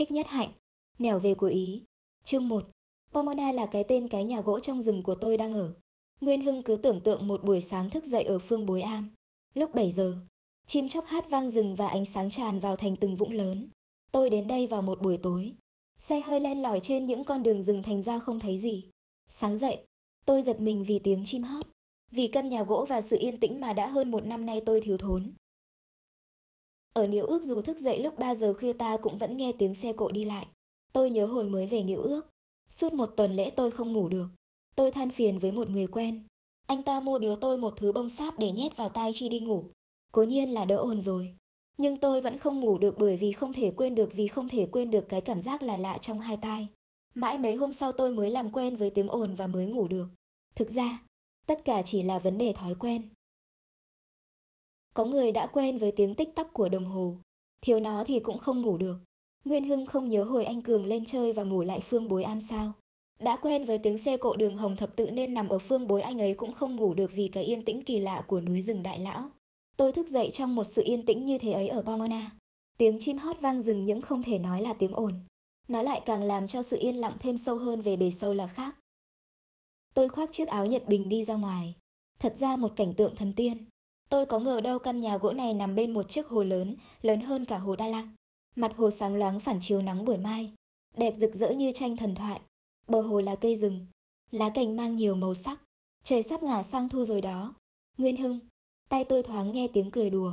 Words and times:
Thích 0.00 0.10
nhất 0.10 0.26
hạnh, 0.28 0.48
nẻo 0.98 1.18
về 1.18 1.34
của 1.34 1.46
Ý. 1.46 1.82
Chương 2.24 2.48
1 2.48 2.70
Pomona 3.12 3.52
là 3.52 3.66
cái 3.66 3.84
tên 3.88 4.08
cái 4.08 4.24
nhà 4.24 4.40
gỗ 4.40 4.58
trong 4.58 4.82
rừng 4.82 5.02
của 5.02 5.14
tôi 5.14 5.36
đang 5.36 5.54
ở. 5.54 5.74
Nguyên 6.20 6.42
Hưng 6.42 6.62
cứ 6.62 6.76
tưởng 6.76 7.00
tượng 7.00 7.28
một 7.28 7.44
buổi 7.44 7.60
sáng 7.60 7.90
thức 7.90 8.04
dậy 8.04 8.22
ở 8.22 8.38
phương 8.38 8.66
Bối 8.66 8.82
Am. 8.82 9.10
Lúc 9.54 9.74
7 9.74 9.90
giờ, 9.90 10.16
chim 10.66 10.88
chóc 10.88 11.04
hát 11.06 11.30
vang 11.30 11.50
rừng 11.50 11.74
và 11.74 11.88
ánh 11.88 12.04
sáng 12.04 12.30
tràn 12.30 12.58
vào 12.58 12.76
thành 12.76 12.96
từng 12.96 13.16
vũng 13.16 13.32
lớn. 13.32 13.68
Tôi 14.12 14.30
đến 14.30 14.48
đây 14.48 14.66
vào 14.66 14.82
một 14.82 15.02
buổi 15.02 15.16
tối. 15.16 15.52
Xe 15.98 16.20
hơi 16.20 16.40
len 16.40 16.62
lỏi 16.62 16.80
trên 16.80 17.06
những 17.06 17.24
con 17.24 17.42
đường 17.42 17.62
rừng 17.62 17.82
thành 17.82 18.02
ra 18.02 18.18
không 18.18 18.40
thấy 18.40 18.58
gì. 18.58 18.84
Sáng 19.28 19.58
dậy, 19.58 19.78
tôi 20.24 20.42
giật 20.42 20.60
mình 20.60 20.84
vì 20.84 20.98
tiếng 20.98 21.24
chim 21.24 21.42
hót. 21.42 21.66
Vì 22.10 22.28
căn 22.28 22.48
nhà 22.48 22.62
gỗ 22.62 22.86
và 22.88 23.00
sự 23.00 23.16
yên 23.20 23.40
tĩnh 23.40 23.60
mà 23.60 23.72
đã 23.72 23.86
hơn 23.86 24.10
một 24.10 24.24
năm 24.24 24.46
nay 24.46 24.62
tôi 24.66 24.80
thiếu 24.80 24.98
thốn. 24.98 25.32
Ở 26.92 27.06
niễu 27.06 27.26
ước 27.26 27.42
dù 27.42 27.62
thức 27.62 27.78
dậy 27.78 28.02
lúc 28.02 28.18
3 28.18 28.34
giờ 28.34 28.54
khuya 28.54 28.72
ta 28.72 28.96
cũng 28.96 29.18
vẫn 29.18 29.36
nghe 29.36 29.52
tiếng 29.58 29.74
xe 29.74 29.92
cộ 29.92 30.10
đi 30.10 30.24
lại. 30.24 30.46
Tôi 30.92 31.10
nhớ 31.10 31.26
hồi 31.26 31.44
mới 31.44 31.66
về 31.66 31.82
niễu 31.82 32.02
ước. 32.02 32.30
Suốt 32.68 32.92
một 32.92 33.06
tuần 33.06 33.36
lễ 33.36 33.50
tôi 33.50 33.70
không 33.70 33.92
ngủ 33.92 34.08
được. 34.08 34.26
Tôi 34.76 34.90
than 34.90 35.10
phiền 35.10 35.38
với 35.38 35.52
một 35.52 35.70
người 35.70 35.86
quen. 35.86 36.26
Anh 36.66 36.82
ta 36.82 37.00
mua 37.00 37.18
đứa 37.18 37.36
tôi 37.36 37.58
một 37.58 37.74
thứ 37.76 37.92
bông 37.92 38.08
sáp 38.08 38.38
để 38.38 38.52
nhét 38.52 38.76
vào 38.76 38.88
tai 38.88 39.12
khi 39.12 39.28
đi 39.28 39.40
ngủ. 39.40 39.64
Cố 40.12 40.22
nhiên 40.22 40.54
là 40.54 40.64
đỡ 40.64 40.76
ồn 40.76 41.02
rồi. 41.02 41.34
Nhưng 41.78 41.96
tôi 41.96 42.20
vẫn 42.20 42.38
không 42.38 42.60
ngủ 42.60 42.78
được 42.78 42.98
bởi 42.98 43.16
vì 43.16 43.32
không 43.32 43.52
thể 43.52 43.72
quên 43.76 43.94
được 43.94 44.10
vì 44.14 44.28
không 44.28 44.48
thể 44.48 44.66
quên 44.72 44.90
được 44.90 45.08
cái 45.08 45.20
cảm 45.20 45.42
giác 45.42 45.62
là 45.62 45.76
lạ 45.76 45.98
trong 45.98 46.20
hai 46.20 46.36
tai. 46.36 46.68
Mãi 47.14 47.38
mấy 47.38 47.54
hôm 47.54 47.72
sau 47.72 47.92
tôi 47.92 48.14
mới 48.14 48.30
làm 48.30 48.52
quen 48.52 48.76
với 48.76 48.90
tiếng 48.90 49.08
ồn 49.08 49.34
và 49.34 49.46
mới 49.46 49.66
ngủ 49.66 49.88
được. 49.88 50.06
Thực 50.54 50.70
ra, 50.70 51.02
tất 51.46 51.64
cả 51.64 51.82
chỉ 51.82 52.02
là 52.02 52.18
vấn 52.18 52.38
đề 52.38 52.52
thói 52.52 52.74
quen. 52.74 53.08
Có 54.94 55.04
người 55.04 55.32
đã 55.32 55.46
quen 55.46 55.78
với 55.78 55.92
tiếng 55.92 56.14
tích 56.14 56.34
tắc 56.34 56.52
của 56.52 56.68
đồng 56.68 56.84
hồ, 56.84 57.16
thiếu 57.60 57.80
nó 57.80 58.04
thì 58.04 58.20
cũng 58.20 58.38
không 58.38 58.62
ngủ 58.62 58.76
được. 58.76 58.96
Nguyên 59.44 59.64
Hưng 59.64 59.86
không 59.86 60.08
nhớ 60.08 60.24
hồi 60.24 60.44
anh 60.44 60.62
Cường 60.62 60.86
lên 60.86 61.04
chơi 61.04 61.32
và 61.32 61.42
ngủ 61.42 61.62
lại 61.62 61.80
phương 61.80 62.08
bối 62.08 62.24
am 62.24 62.40
sao. 62.40 62.72
Đã 63.20 63.36
quen 63.36 63.64
với 63.64 63.78
tiếng 63.78 63.98
xe 63.98 64.16
cộ 64.16 64.36
đường 64.36 64.56
hồng 64.56 64.76
thập 64.76 64.96
tự 64.96 65.10
nên 65.10 65.34
nằm 65.34 65.48
ở 65.48 65.58
phương 65.58 65.86
bối 65.86 66.02
anh 66.02 66.18
ấy 66.18 66.34
cũng 66.34 66.52
không 66.52 66.76
ngủ 66.76 66.94
được 66.94 67.10
vì 67.14 67.28
cái 67.28 67.44
yên 67.44 67.64
tĩnh 67.64 67.82
kỳ 67.82 68.00
lạ 68.00 68.24
của 68.26 68.40
núi 68.40 68.60
rừng 68.60 68.82
đại 68.82 68.98
lão. 68.98 69.30
Tôi 69.76 69.92
thức 69.92 70.08
dậy 70.08 70.30
trong 70.30 70.54
một 70.54 70.64
sự 70.64 70.82
yên 70.84 71.06
tĩnh 71.06 71.26
như 71.26 71.38
thế 71.38 71.52
ấy 71.52 71.68
ở 71.68 71.82
Pomona. 71.82 72.30
Tiếng 72.78 72.98
chim 72.98 73.18
hót 73.18 73.40
vang 73.40 73.62
rừng 73.62 73.84
những 73.84 74.02
không 74.02 74.22
thể 74.22 74.38
nói 74.38 74.62
là 74.62 74.72
tiếng 74.72 74.92
ồn. 74.92 75.14
Nó 75.68 75.82
lại 75.82 76.00
càng 76.06 76.22
làm 76.22 76.46
cho 76.46 76.62
sự 76.62 76.78
yên 76.80 76.96
lặng 76.96 77.16
thêm 77.20 77.38
sâu 77.38 77.58
hơn 77.58 77.80
về 77.80 77.96
bề 77.96 78.10
sâu 78.10 78.34
là 78.34 78.46
khác. 78.46 78.76
Tôi 79.94 80.08
khoác 80.08 80.32
chiếc 80.32 80.48
áo 80.48 80.66
Nhật 80.66 80.88
Bình 80.88 81.08
đi 81.08 81.24
ra 81.24 81.34
ngoài. 81.34 81.74
Thật 82.18 82.34
ra 82.38 82.56
một 82.56 82.72
cảnh 82.76 82.94
tượng 82.94 83.16
thần 83.16 83.32
tiên. 83.32 83.64
Tôi 84.10 84.26
có 84.26 84.38
ngờ 84.38 84.60
đâu 84.60 84.78
căn 84.78 85.00
nhà 85.00 85.16
gỗ 85.16 85.32
này 85.32 85.54
nằm 85.54 85.74
bên 85.74 85.94
một 85.94 86.10
chiếc 86.10 86.26
hồ 86.26 86.42
lớn, 86.42 86.76
lớn 87.02 87.20
hơn 87.20 87.44
cả 87.44 87.58
hồ 87.58 87.76
Đa 87.76 87.88
Lạt. 87.88 88.08
Mặt 88.56 88.72
hồ 88.76 88.90
sáng 88.90 89.16
loáng 89.16 89.40
phản 89.40 89.58
chiếu 89.60 89.82
nắng 89.82 90.04
buổi 90.04 90.16
mai, 90.16 90.52
đẹp 90.96 91.14
rực 91.16 91.34
rỡ 91.34 91.50
như 91.50 91.72
tranh 91.74 91.96
thần 91.96 92.14
thoại. 92.14 92.40
Bờ 92.88 93.00
hồ 93.00 93.20
là 93.20 93.36
cây 93.36 93.56
rừng, 93.56 93.86
lá 94.30 94.50
cành 94.54 94.76
mang 94.76 94.96
nhiều 94.96 95.14
màu 95.14 95.34
sắc. 95.34 95.60
Trời 96.04 96.22
sắp 96.22 96.42
ngả 96.42 96.62
sang 96.62 96.88
thu 96.88 97.04
rồi 97.04 97.20
đó. 97.20 97.54
Nguyên 97.98 98.16
Hưng, 98.16 98.38
tay 98.88 99.04
tôi 99.04 99.22
thoáng 99.22 99.52
nghe 99.52 99.68
tiếng 99.68 99.90
cười 99.90 100.10
đùa. 100.10 100.32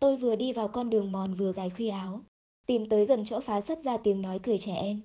Tôi 0.00 0.16
vừa 0.16 0.36
đi 0.36 0.52
vào 0.52 0.68
con 0.68 0.90
đường 0.90 1.12
mòn 1.12 1.34
vừa 1.34 1.52
gài 1.52 1.70
khuy 1.70 1.88
áo, 1.88 2.20
tìm 2.66 2.88
tới 2.88 3.06
gần 3.06 3.24
chỗ 3.24 3.40
phá 3.40 3.60
xuất 3.60 3.78
ra 3.78 3.96
tiếng 3.96 4.22
nói 4.22 4.40
cười 4.42 4.58
trẻ 4.58 4.74
em. 4.74 5.00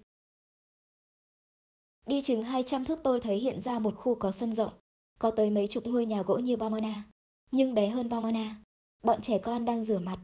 Đi 2.08 2.22
chừng 2.22 2.44
200 2.44 2.86
thước 2.86 3.00
tôi 3.04 3.20
thấy 3.20 3.38
hiện 3.40 3.62
ra 3.62 3.80
một 3.80 3.96
khu 3.98 4.16
có 4.16 4.32
sân 4.32 4.56
rộng, 4.56 4.74
có 5.20 5.32
tới 5.32 5.50
mấy 5.50 5.68
chục 5.68 5.86
ngôi 5.88 6.06
nhà 6.06 6.22
gỗ 6.22 6.38
như 6.38 6.58
Bomona, 6.58 7.04
nhưng 7.52 7.74
bé 7.74 7.90
hơn 7.90 8.10
Bomona. 8.10 8.56
Bọn 9.04 9.22
trẻ 9.22 9.38
con 9.38 9.66
đang 9.66 9.84
rửa 9.84 10.00
mặt, 10.00 10.20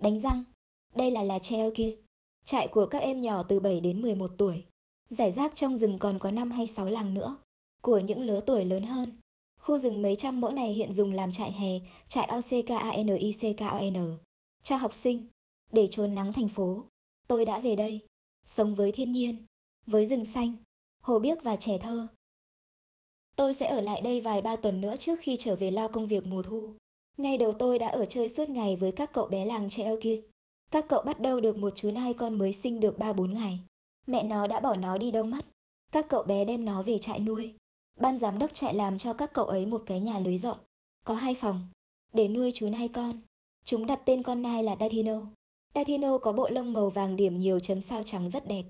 đánh 0.00 0.20
răng. 0.20 0.44
Đây 0.94 1.10
là 1.10 1.22
là 1.22 1.38
Cherokee, 1.38 1.92
trại 2.44 2.68
của 2.68 2.86
các 2.86 2.98
em 2.98 3.20
nhỏ 3.20 3.42
từ 3.42 3.60
7 3.60 3.80
đến 3.80 4.02
11 4.02 4.30
tuổi. 4.38 4.64
Giải 5.10 5.32
rác 5.32 5.54
trong 5.54 5.76
rừng 5.76 5.98
còn 5.98 6.18
có 6.18 6.30
5 6.30 6.50
hay 6.50 6.66
6 6.66 6.86
làng 6.86 7.14
nữa, 7.14 7.36
của 7.82 7.98
những 7.98 8.22
lứa 8.22 8.40
tuổi 8.46 8.64
lớn 8.64 8.82
hơn. 8.82 9.18
Khu 9.60 9.78
rừng 9.78 10.02
mấy 10.02 10.16
trăm 10.16 10.40
mẫu 10.40 10.50
này 10.50 10.72
hiện 10.72 10.92
dùng 10.92 11.12
làm 11.12 11.32
trại 11.32 11.52
hè, 11.52 11.78
trại 12.08 12.26
OCKANICKON, 12.26 14.18
cho 14.62 14.76
học 14.76 14.94
sinh, 14.94 15.26
để 15.72 15.86
trốn 15.86 16.14
nắng 16.14 16.32
thành 16.32 16.48
phố. 16.48 16.84
Tôi 17.28 17.44
đã 17.44 17.58
về 17.58 17.76
đây, 17.76 18.00
sống 18.44 18.74
với 18.74 18.92
thiên 18.92 19.12
nhiên, 19.12 19.46
với 19.86 20.06
rừng 20.06 20.24
xanh, 20.24 20.54
hồ 21.02 21.18
biếc 21.18 21.42
và 21.42 21.56
trẻ 21.56 21.78
thơ. 21.78 22.06
Tôi 23.36 23.54
sẽ 23.54 23.66
ở 23.66 23.80
lại 23.80 24.00
đây 24.00 24.20
vài 24.20 24.42
ba 24.42 24.56
tuần 24.56 24.80
nữa 24.80 24.96
trước 24.96 25.18
khi 25.20 25.36
trở 25.36 25.56
về 25.56 25.70
lo 25.70 25.88
công 25.88 26.06
việc 26.06 26.26
mùa 26.26 26.42
thu. 26.42 26.74
Ngày 27.16 27.38
đầu 27.38 27.52
tôi 27.52 27.78
đã 27.78 27.88
ở 27.88 28.04
chơi 28.04 28.28
suốt 28.28 28.48
ngày 28.48 28.76
với 28.76 28.92
các 28.92 29.12
cậu 29.12 29.26
bé 29.26 29.44
làng 29.44 29.70
treo 29.70 29.96
kia. 30.00 30.20
Các 30.70 30.88
cậu 30.88 31.02
bắt 31.02 31.20
đầu 31.20 31.40
được 31.40 31.56
một 31.56 31.72
chú 31.76 31.90
nai 31.90 32.14
con 32.14 32.38
mới 32.38 32.52
sinh 32.52 32.80
được 32.80 32.98
3-4 32.98 33.32
ngày. 33.32 33.58
Mẹ 34.06 34.22
nó 34.22 34.46
đã 34.46 34.60
bỏ 34.60 34.76
nó 34.76 34.98
đi 34.98 35.10
đâu 35.10 35.24
mất. 35.24 35.44
Các 35.92 36.08
cậu 36.08 36.22
bé 36.22 36.44
đem 36.44 36.64
nó 36.64 36.82
về 36.82 36.98
trại 36.98 37.20
nuôi. 37.20 37.54
Ban 38.00 38.18
giám 38.18 38.38
đốc 38.38 38.54
trại 38.54 38.74
làm 38.74 38.98
cho 38.98 39.12
các 39.12 39.32
cậu 39.32 39.44
ấy 39.44 39.66
một 39.66 39.82
cái 39.86 40.00
nhà 40.00 40.18
lưới 40.18 40.38
rộng. 40.38 40.58
Có 41.04 41.14
hai 41.14 41.34
phòng. 41.34 41.66
Để 42.12 42.28
nuôi 42.28 42.50
chú 42.54 42.68
nai 42.68 42.88
con. 42.88 43.20
Chúng 43.64 43.86
đặt 43.86 44.00
tên 44.04 44.22
con 44.22 44.42
nai 44.42 44.64
là 44.64 44.76
Datino. 44.80 45.20
Datino 45.74 46.18
có 46.18 46.32
bộ 46.32 46.48
lông 46.48 46.72
màu 46.72 46.90
vàng 46.90 47.16
điểm 47.16 47.38
nhiều 47.38 47.60
chấm 47.60 47.80
sao 47.80 48.02
trắng 48.02 48.30
rất 48.30 48.48
đẹp. 48.48 48.62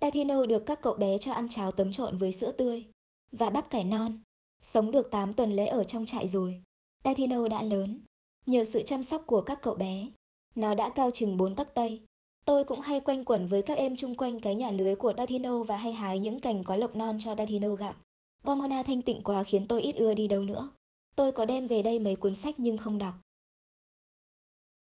Datino 0.00 0.46
được 0.46 0.66
các 0.66 0.80
cậu 0.82 0.94
bé 0.94 1.18
cho 1.18 1.32
ăn 1.32 1.48
cháo 1.48 1.72
tấm 1.72 1.92
trộn 1.92 2.18
với 2.18 2.32
sữa 2.32 2.50
tươi 2.50 2.84
và 3.32 3.50
bắp 3.50 3.70
cải 3.70 3.84
non. 3.84 4.20
Sống 4.60 4.90
được 4.90 5.10
8 5.10 5.34
tuần 5.34 5.52
lễ 5.52 5.66
ở 5.66 5.84
trong 5.84 6.06
trại 6.06 6.28
rồi. 6.28 6.62
Datino 7.04 7.48
đã 7.48 7.62
lớn. 7.62 8.00
Nhờ 8.46 8.64
sự 8.64 8.82
chăm 8.82 9.04
sóc 9.04 9.22
của 9.26 9.40
các 9.40 9.58
cậu 9.62 9.74
bé, 9.74 10.08
nó 10.54 10.74
đã 10.74 10.88
cao 10.88 11.10
chừng 11.10 11.36
4 11.36 11.54
tấc 11.54 11.74
tây. 11.74 12.00
Tôi 12.44 12.64
cũng 12.64 12.80
hay 12.80 13.00
quanh 13.00 13.24
quẩn 13.24 13.46
với 13.46 13.62
các 13.62 13.78
em 13.78 13.96
chung 13.96 14.14
quanh 14.14 14.40
cái 14.40 14.54
nhà 14.54 14.70
lưới 14.70 14.96
của 14.96 15.12
Datino 15.16 15.62
và 15.62 15.76
hay 15.76 15.92
hái 15.92 16.18
những 16.18 16.40
cành 16.40 16.64
có 16.64 16.76
lộc 16.76 16.96
non 16.96 17.18
cho 17.20 17.34
Datino 17.34 17.74
gặm. 17.74 17.94
Pomona 18.44 18.82
thanh 18.82 19.02
tịnh 19.02 19.22
quá 19.22 19.42
khiến 19.42 19.66
tôi 19.68 19.82
ít 19.82 19.96
ưa 19.96 20.14
đi 20.14 20.28
đâu 20.28 20.42
nữa. 20.42 20.70
Tôi 21.16 21.32
có 21.32 21.44
đem 21.44 21.66
về 21.66 21.82
đây 21.82 21.98
mấy 21.98 22.16
cuốn 22.16 22.34
sách 22.34 22.54
nhưng 22.58 22.78
không 22.78 22.98
đọc. 22.98 23.14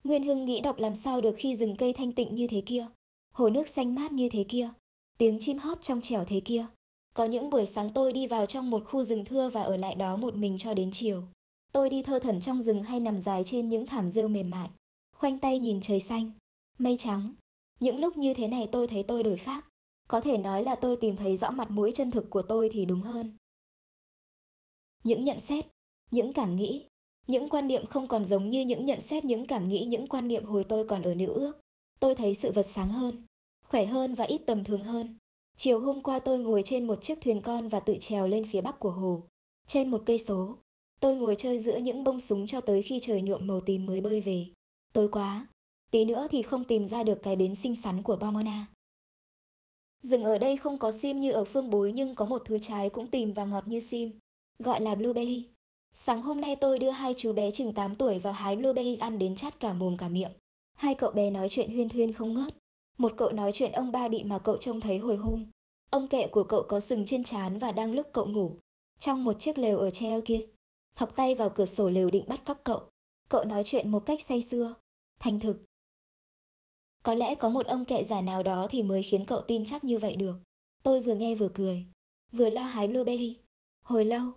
Nguyên 0.04 0.24
Hưng 0.24 0.46
nghĩ 0.46 0.62
đọc 0.62 0.78
làm 0.78 0.96
sao 0.96 1.22
được 1.22 1.36
khi 1.38 1.56
rừng 1.56 1.76
cây 1.76 1.94
thanh 1.94 2.12
tịnh 2.12 2.36
như 2.36 2.48
thế 2.48 2.62
kia, 2.66 2.88
hồ 3.34 3.50
nước 3.50 3.68
xanh 3.68 3.96
mát 3.96 4.12
như 4.12 4.30
thế 4.30 4.46
kia, 4.50 4.70
tiếng 5.20 5.40
chim 5.40 5.58
hót 5.58 5.82
trong 5.82 6.02
trẻo 6.02 6.24
thế 6.28 6.42
kia. 6.46 6.66
Có 7.14 7.26
những 7.26 7.50
buổi 7.50 7.66
sáng 7.66 7.92
tôi 7.94 8.14
đi 8.14 8.28
vào 8.28 8.46
trong 8.46 8.70
một 8.70 8.84
khu 8.86 9.04
rừng 9.04 9.26
thưa 9.26 9.50
và 9.50 9.62
ở 9.62 9.78
lại 9.78 9.96
đó 9.96 10.16
một 10.16 10.36
mình 10.36 10.58
cho 10.58 10.74
đến 10.74 10.92
chiều. 10.94 11.24
Tôi 11.72 11.90
đi 11.90 12.04
thơ 12.04 12.20
thẩn 12.20 12.42
trong 12.42 12.62
rừng 12.62 12.84
hay 12.84 13.00
nằm 13.00 13.22
dài 13.22 13.44
trên 13.44 13.70
những 13.70 13.88
thảm 13.88 14.12
rêu 14.12 14.28
mềm 14.28 14.50
mại, 14.50 14.70
khoanh 15.16 15.40
tay 15.40 15.60
nhìn 15.60 15.82
trời 15.82 16.00
xanh, 16.00 16.32
mây 16.78 16.96
trắng. 16.98 17.34
Những 17.80 18.00
lúc 18.00 18.18
như 18.18 18.34
thế 18.34 18.48
này 18.48 18.70
tôi 18.72 18.88
thấy 18.88 19.04
tôi 19.04 19.24
đổi 19.24 19.38
khác. 19.38 19.66
Có 20.08 20.22
thể 20.22 20.38
nói 20.38 20.64
là 20.64 20.76
tôi 20.76 20.96
tìm 20.96 21.16
thấy 21.16 21.38
rõ 21.38 21.52
mặt 21.52 21.72
mũi 21.72 21.92
chân 21.92 22.12
thực 22.12 22.30
của 22.30 22.42
tôi 22.42 22.70
thì 22.72 22.86
đúng 22.86 23.02
hơn. 23.02 23.38
Những 25.04 25.24
nhận 25.24 25.40
xét, 25.40 25.66
những 26.12 26.34
cảm 26.34 26.56
nghĩ, 26.56 26.86
những 27.28 27.50
quan 27.50 27.68
niệm 27.68 27.86
không 27.86 28.08
còn 28.08 28.26
giống 28.26 28.50
như 28.50 28.66
những 28.66 28.86
nhận 28.86 29.02
xét 29.02 29.26
những 29.26 29.48
cảm 29.48 29.70
nghĩ 29.70 29.86
những 29.86 30.08
quan 30.08 30.28
niệm 30.28 30.46
hồi 30.46 30.64
tôi 30.64 30.88
còn 30.88 31.02
ở 31.02 31.16
nữ 31.16 31.34
ước. 31.34 31.62
Tôi 32.00 32.16
thấy 32.16 32.36
sự 32.36 32.52
vật 32.52 32.66
sáng 32.66 32.90
hơn, 32.90 33.26
khỏe 33.70 33.86
hơn 33.86 34.16
và 34.16 34.26
ít 34.26 34.42
tầm 34.46 34.64
thường 34.64 34.84
hơn. 34.84 35.18
Chiều 35.58 35.80
hôm 35.80 36.02
qua 36.02 36.20
tôi 36.20 36.40
ngồi 36.40 36.62
trên 36.66 36.88
một 36.88 37.04
chiếc 37.04 37.22
thuyền 37.22 37.42
con 37.42 37.70
và 37.70 37.80
tự 37.80 37.98
trèo 38.00 38.28
lên 38.28 38.46
phía 38.52 38.62
bắc 38.62 38.80
của 38.80 38.92
hồ. 38.92 39.24
Trên 39.68 39.92
một 39.92 40.04
cây 40.06 40.18
số, 40.18 40.58
tôi 41.00 41.16
ngồi 41.16 41.36
chơi 41.36 41.60
giữa 41.60 41.78
những 41.78 42.04
bông 42.04 42.20
súng 42.20 42.48
cho 42.48 42.62
tới 42.62 42.82
khi 42.82 43.00
trời 43.02 43.22
nhuộm 43.22 43.48
màu 43.48 43.62
tím 43.62 43.86
mới 43.86 44.02
bơi 44.02 44.22
về. 44.22 44.46
Tối 44.94 45.10
quá, 45.12 45.48
tí 45.92 46.06
nữa 46.06 46.28
thì 46.32 46.42
không 46.42 46.64
tìm 46.64 46.88
ra 46.88 47.04
được 47.04 47.24
cái 47.24 47.36
bến 47.36 47.56
xinh 47.56 47.76
xắn 47.76 48.04
của 48.04 48.16
Pomona. 48.16 48.68
Rừng 50.02 50.24
ở 50.24 50.38
đây 50.38 50.58
không 50.58 50.78
có 50.78 50.92
sim 50.92 51.20
như 51.20 51.32
ở 51.32 51.44
phương 51.44 51.70
bối 51.70 51.92
nhưng 51.92 52.16
có 52.16 52.26
một 52.26 52.42
thứ 52.46 52.58
trái 52.58 52.90
cũng 52.90 53.08
tìm 53.08 53.34
và 53.34 53.46
ngọt 53.46 53.68
như 53.68 53.80
sim, 53.80 54.20
gọi 54.60 54.82
là 54.82 54.96
blueberry. 54.96 55.50
Sáng 55.94 56.22
hôm 56.22 56.42
nay 56.42 56.56
tôi 56.56 56.80
đưa 56.80 56.90
hai 56.90 57.14
chú 57.14 57.34
bé 57.34 57.52
chừng 57.52 57.74
8 57.74 57.96
tuổi 57.96 58.20
vào 58.20 58.34
hái 58.34 58.56
blueberry 58.56 58.96
ăn 58.96 59.20
đến 59.20 59.36
chát 59.36 59.60
cả 59.60 59.74
mồm 59.74 59.98
cả 59.98 60.10
miệng. 60.10 60.32
Hai 60.76 60.96
cậu 60.96 61.12
bé 61.12 61.30
nói 61.30 61.50
chuyện 61.50 61.72
huyên 61.72 61.90
thuyên 61.90 62.14
không 62.14 62.34
ngớt. 62.34 62.54
Một 63.00 63.14
cậu 63.18 63.32
nói 63.32 63.52
chuyện 63.52 63.72
ông 63.72 63.92
ba 63.92 64.08
bị 64.08 64.24
mà 64.24 64.40
cậu 64.40 64.58
trông 64.58 64.82
thấy 64.82 64.98
hồi 64.98 65.18
hôm. 65.18 65.46
Ông 65.90 66.08
kệ 66.08 66.28
của 66.28 66.44
cậu 66.44 66.64
có 66.68 66.80
sừng 66.80 67.06
trên 67.06 67.24
trán 67.24 67.60
và 67.60 67.72
đang 67.72 67.94
lúc 67.94 68.08
cậu 68.14 68.26
ngủ. 68.26 68.58
Trong 69.00 69.24
một 69.24 69.40
chiếc 69.40 69.58
lều 69.58 69.78
ở 69.78 69.90
treo 69.90 70.22
kia. 70.26 70.40
thọc 70.96 71.16
tay 71.16 71.36
vào 71.36 71.50
cửa 71.50 71.66
sổ 71.66 71.90
lều 71.90 72.10
định 72.10 72.24
bắt 72.28 72.46
cóc 72.46 72.62
cậu. 72.64 72.82
Cậu 73.30 73.44
nói 73.44 73.64
chuyện 73.64 73.92
một 73.92 74.06
cách 74.06 74.22
say 74.22 74.42
sưa. 74.42 74.76
Thành 75.20 75.40
thực. 75.40 75.64
Có 77.04 77.14
lẽ 77.14 77.36
có 77.36 77.50
một 77.50 77.66
ông 77.66 77.86
kệ 77.86 78.04
giả 78.04 78.22
nào 78.22 78.44
đó 78.44 78.68
thì 78.70 78.84
mới 78.84 79.04
khiến 79.04 79.26
cậu 79.26 79.42
tin 79.42 79.66
chắc 79.66 79.84
như 79.84 79.98
vậy 79.98 80.16
được. 80.16 80.36
Tôi 80.84 81.02
vừa 81.02 81.16
nghe 81.16 81.36
vừa 81.36 81.50
cười. 81.50 81.86
Vừa 82.32 82.50
lo 82.50 82.62
hái 82.62 82.88
blueberry. 82.88 83.38
Hồi 83.84 84.06
lâu. 84.06 84.32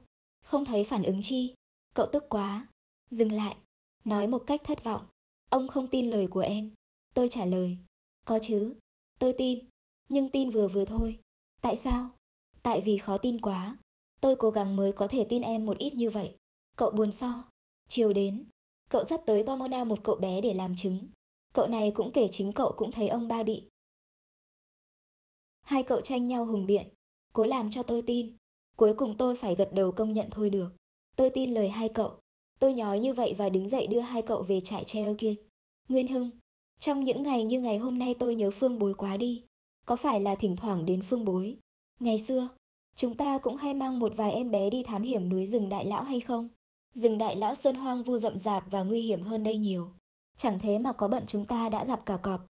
Không 0.44 0.64
thấy 0.64 0.84
phản 0.84 1.02
ứng 1.02 1.22
chi. 1.22 1.54
Cậu 1.94 2.06
tức 2.12 2.25
quá. 2.28 2.66
Dừng 3.10 3.32
lại. 3.32 3.56
Nói 4.04 4.26
một 4.26 4.42
cách 4.46 4.60
thất 4.64 4.84
vọng. 4.84 5.06
Ông 5.50 5.69
không 5.69 5.88
tin 5.88 6.10
lời 6.10 6.26
của 6.26 6.40
em. 6.40 6.70
Tôi 7.14 7.28
trả 7.28 7.44
lời. 7.44 7.78
Có 8.26 8.38
chứ, 8.42 8.74
tôi 9.19 9.34
tin, 9.38 9.58
nhưng 10.08 10.28
tin 10.28 10.50
vừa 10.50 10.69
vừa 10.69 10.84
thôi. 10.84 11.19
Tại 11.60 11.76
sao? 11.76 12.10
Tại 12.62 12.80
vì 12.80 12.98
khó 12.98 13.19
tin 13.19 13.40
quá. 13.40 13.76
Tôi 14.20 14.36
cố 14.36 14.50
gắng 14.50 14.76
mới 14.76 14.92
có 14.92 15.08
thể 15.08 15.26
tin 15.28 15.42
em 15.42 15.66
một 15.66 15.78
ít 15.78 15.94
như 15.94 16.10
vậy. 16.10 16.36
Cậu 16.76 16.90
buồn 16.90 17.12
so. 17.12 17.44
Chiều 17.88 18.12
đến, 18.12 18.44
cậu 18.90 19.04
dắt 19.04 19.20
tới 19.26 19.44
Pomona 19.46 19.84
một 19.84 19.98
cậu 20.04 20.16
bé 20.16 20.40
để 20.40 20.54
làm 20.54 20.76
chứng. 20.76 21.08
Cậu 21.54 21.66
này 21.66 21.92
cũng 21.94 22.12
kể 22.12 22.28
chính 22.28 22.52
cậu 22.52 22.72
cũng 22.76 22.92
thấy 22.92 23.08
ông 23.08 23.28
ba 23.28 23.42
bị. 23.42 23.69
Hai 25.62 25.82
cậu 25.82 26.00
tranh 26.00 26.26
nhau 26.26 26.44
hùng 26.44 26.66
biện, 26.66 26.88
cố 27.32 27.44
làm 27.44 27.70
cho 27.70 27.82
tôi 27.82 28.02
tin. 28.02 28.36
Cuối 28.76 28.94
cùng 28.94 29.16
tôi 29.16 29.36
phải 29.36 29.54
gật 29.54 29.70
đầu 29.72 29.92
công 29.92 30.12
nhận 30.12 30.28
thôi 30.30 30.50
được. 30.50 30.69
Tôi 31.16 31.30
tin 31.30 31.54
lời 31.54 31.69
hai 31.69 31.88
cậu. 31.88 32.19
Tôi 32.58 32.74
nhói 32.74 33.00
như 33.00 33.14
vậy 33.14 33.34
và 33.38 33.48
đứng 33.48 33.69
dậy 33.69 33.86
đưa 33.86 34.00
hai 34.00 34.22
cậu 34.22 34.42
về 34.42 34.60
trại 34.60 34.84
Cherokee. 34.84 35.34
Nguyên 35.88 36.08
Hưng, 36.08 36.30
trong 36.82 37.05
những 37.05 37.23
ngày 37.23 37.44
như 37.44 37.61
ngày 37.61 37.79
hôm 37.79 37.99
nay 37.99 38.14
tôi 38.19 38.34
nhớ 38.34 38.50
Phương 38.50 38.79
Bối 38.79 38.94
quá 38.94 39.17
đi. 39.17 39.43
Có 39.87 39.96
phải 39.96 40.20
là 40.20 40.34
thỉnh 40.34 40.56
thoảng 40.56 40.87
đến 40.87 41.02
Phương 41.02 41.25
Bối? 41.25 41.56
Ngày 42.00 42.19
xưa, 42.19 42.49
chúng 42.96 43.14
ta 43.14 43.38
cũng 43.38 43.56
hay 43.56 43.75
mang 43.75 43.99
một 43.99 44.12
vài 44.17 44.32
em 44.32 44.50
bé 44.50 44.70
đi 44.70 44.82
thám 44.82 45.02
hiểm 45.02 45.29
núi 45.29 45.46
rừng 45.46 45.69
Đại 45.69 45.84
Lão 45.84 46.02
hay 46.02 46.20
không? 46.20 46.49
Rừng 46.94 47.19
Đại 47.19 47.37
Lão 47.37 47.55
sơn 47.55 47.75
hoang 47.75 48.02
vu 48.02 48.19
rậm 48.19 48.38
rạp 48.38 48.70
và 48.70 48.82
nguy 48.82 49.00
hiểm 49.00 49.23
hơn 49.23 49.44
đây 49.44 49.56
nhiều. 49.56 49.90
Chẳng 50.37 50.58
thế 50.58 50.79
mà 50.79 50.93
có 50.93 51.08
bận 51.08 51.25
chúng 51.26 51.44
ta 51.44 51.69
đã 51.69 51.84
gặp 51.84 52.06
cả 52.06 52.17
cọp. 52.17 52.46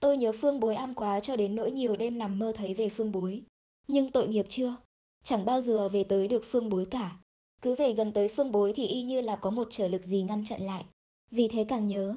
Tôi 0.00 0.16
nhớ 0.16 0.32
Phương 0.40 0.60
Bối 0.60 0.74
am 0.74 0.94
quá 0.94 1.20
cho 1.20 1.36
đến 1.36 1.54
nỗi 1.54 1.70
nhiều 1.70 1.96
đêm 1.96 2.18
nằm 2.18 2.38
mơ 2.38 2.52
thấy 2.56 2.74
về 2.74 2.88
Phương 2.88 3.12
Bối. 3.12 3.42
Nhưng 3.88 4.10
tội 4.10 4.28
nghiệp 4.28 4.46
chưa? 4.48 4.76
Chẳng 5.22 5.44
bao 5.44 5.60
giờ 5.60 5.88
về 5.88 6.04
tới 6.04 6.28
được 6.28 6.44
Phương 6.50 6.68
Bối 6.68 6.86
cả. 6.90 7.16
Cứ 7.62 7.74
về 7.74 7.92
gần 7.92 8.12
tới 8.12 8.28
Phương 8.28 8.52
Bối 8.52 8.72
thì 8.76 8.86
y 8.86 9.02
như 9.02 9.20
là 9.20 9.36
có 9.36 9.50
một 9.50 9.68
trở 9.70 9.88
lực 9.88 10.04
gì 10.04 10.22
ngăn 10.22 10.44
chặn 10.44 10.60
lại. 10.62 10.84
Vì 11.30 11.48
thế 11.48 11.64
càng 11.68 11.86
nhớ, 11.86 12.14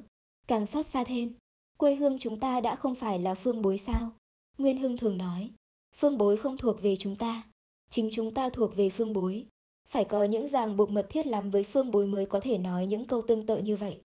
càng 0.49 0.65
xót 0.65 0.85
xa 0.85 1.03
thêm. 1.03 1.33
Quê 1.77 1.95
hương 1.95 2.19
chúng 2.19 2.39
ta 2.39 2.61
đã 2.61 2.75
không 2.75 2.95
phải 2.95 3.19
là 3.19 3.35
Phương 3.35 3.61
Bối 3.61 3.77
sao? 3.77 4.11
Nguyên 4.57 4.77
Hưng 4.77 4.97
thường 4.97 5.17
nói, 5.17 5.51
Phương 5.95 6.17
Bối 6.17 6.37
không 6.37 6.57
thuộc 6.57 6.81
về 6.81 6.95
chúng 6.95 7.15
ta. 7.15 7.43
Chính 7.89 8.09
chúng 8.11 8.33
ta 8.33 8.49
thuộc 8.49 8.75
về 8.75 8.89
Phương 8.89 9.13
Bối. 9.13 9.45
Phải 9.89 10.05
có 10.05 10.23
những 10.23 10.47
ràng 10.47 10.77
buộc 10.77 10.89
mật 10.89 11.07
thiết 11.09 11.27
lắm 11.27 11.51
với 11.51 11.63
Phương 11.63 11.91
Bối 11.91 12.07
mới 12.07 12.25
có 12.25 12.39
thể 12.39 12.57
nói 12.57 12.85
những 12.85 13.05
câu 13.05 13.21
tương 13.21 13.45
tự 13.45 13.57
như 13.57 13.75
vậy. 13.75 14.01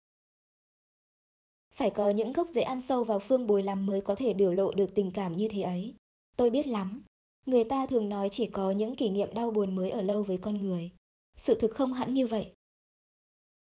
Phải 1.75 1.91
có 1.91 2.11
những 2.11 2.33
gốc 2.33 2.49
rễ 2.49 2.63
ăn 2.63 2.81
sâu 2.81 3.05
vào 3.05 3.19
Phương 3.19 3.47
Bối 3.47 3.63
lắm 3.63 3.87
mới 3.87 4.01
có 4.01 4.15
thể 4.15 4.35
biểu 4.35 4.53
lộ 4.53 4.73
được 4.73 4.95
tình 4.95 5.11
cảm 5.11 5.37
như 5.37 5.49
thế 5.49 5.63
ấy. 5.63 5.95
Tôi 6.37 6.51
biết 6.51 6.67
lắm. 6.67 7.03
Người 7.47 7.65
ta 7.65 7.87
thường 7.87 8.09
nói 8.09 8.29
chỉ 8.29 8.47
có 8.47 8.71
những 8.71 8.97
kỷ 8.97 9.11
niệm 9.11 9.35
đau 9.35 9.51
buồn 9.51 9.77
mới 9.77 9.91
ở 9.91 10.03
lâu 10.03 10.23
với 10.23 10.39
con 10.39 10.57
người. 10.57 10.91
Sự 11.37 11.55
thực 11.55 11.75
không 11.75 11.93
hẳn 11.93 12.15
như 12.15 12.27
vậy. 12.27 12.53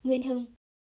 Nguyên 0.03 0.23
Hưng, 0.23 0.45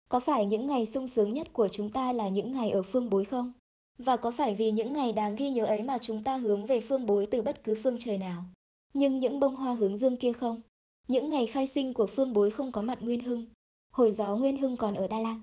có 0.09 0.19
phải 0.19 0.45
những 0.45 0.65
ngày 0.65 0.85
sung 0.85 1.07
sướng 1.07 1.33
nhất 1.33 1.53
của 1.53 1.67
chúng 1.67 1.89
ta 1.89 2.13
là 2.13 2.29
những 2.29 2.51
ngày 2.51 2.71
ở 2.71 2.83
phương 2.83 3.09
bối 3.09 3.25
không? 3.25 3.53
Và 3.97 4.17
có 4.17 4.31
phải 4.31 4.55
vì 4.55 4.71
những 4.71 4.93
ngày 4.93 5.11
đáng 5.11 5.35
ghi 5.35 5.49
nhớ 5.49 5.65
ấy 5.65 5.83
mà 5.83 5.97
chúng 5.97 6.23
ta 6.23 6.37
hướng 6.37 6.65
về 6.65 6.81
phương 6.81 7.05
bối 7.05 7.27
từ 7.31 7.41
bất 7.41 7.63
cứ 7.63 7.75
phương 7.83 7.97
trời 7.99 8.17
nào? 8.17 8.43
Nhưng 8.93 9.19
những 9.19 9.39
bông 9.39 9.55
hoa 9.55 9.73
hướng 9.73 9.97
dương 9.97 10.17
kia 10.17 10.33
không? 10.33 10.61
Những 11.07 11.29
ngày 11.29 11.47
khai 11.47 11.67
sinh 11.67 11.93
của 11.93 12.07
phương 12.07 12.33
bối 12.33 12.51
không 12.51 12.71
có 12.71 12.81
mặt 12.81 12.97
Nguyên 13.01 13.19
Hưng. 13.23 13.45
Hồi 13.91 14.11
gió 14.11 14.35
Nguyên 14.35 14.57
Hưng 14.57 14.77
còn 14.77 14.95
ở 14.95 15.07
Đa 15.07 15.19
Lan. 15.19 15.41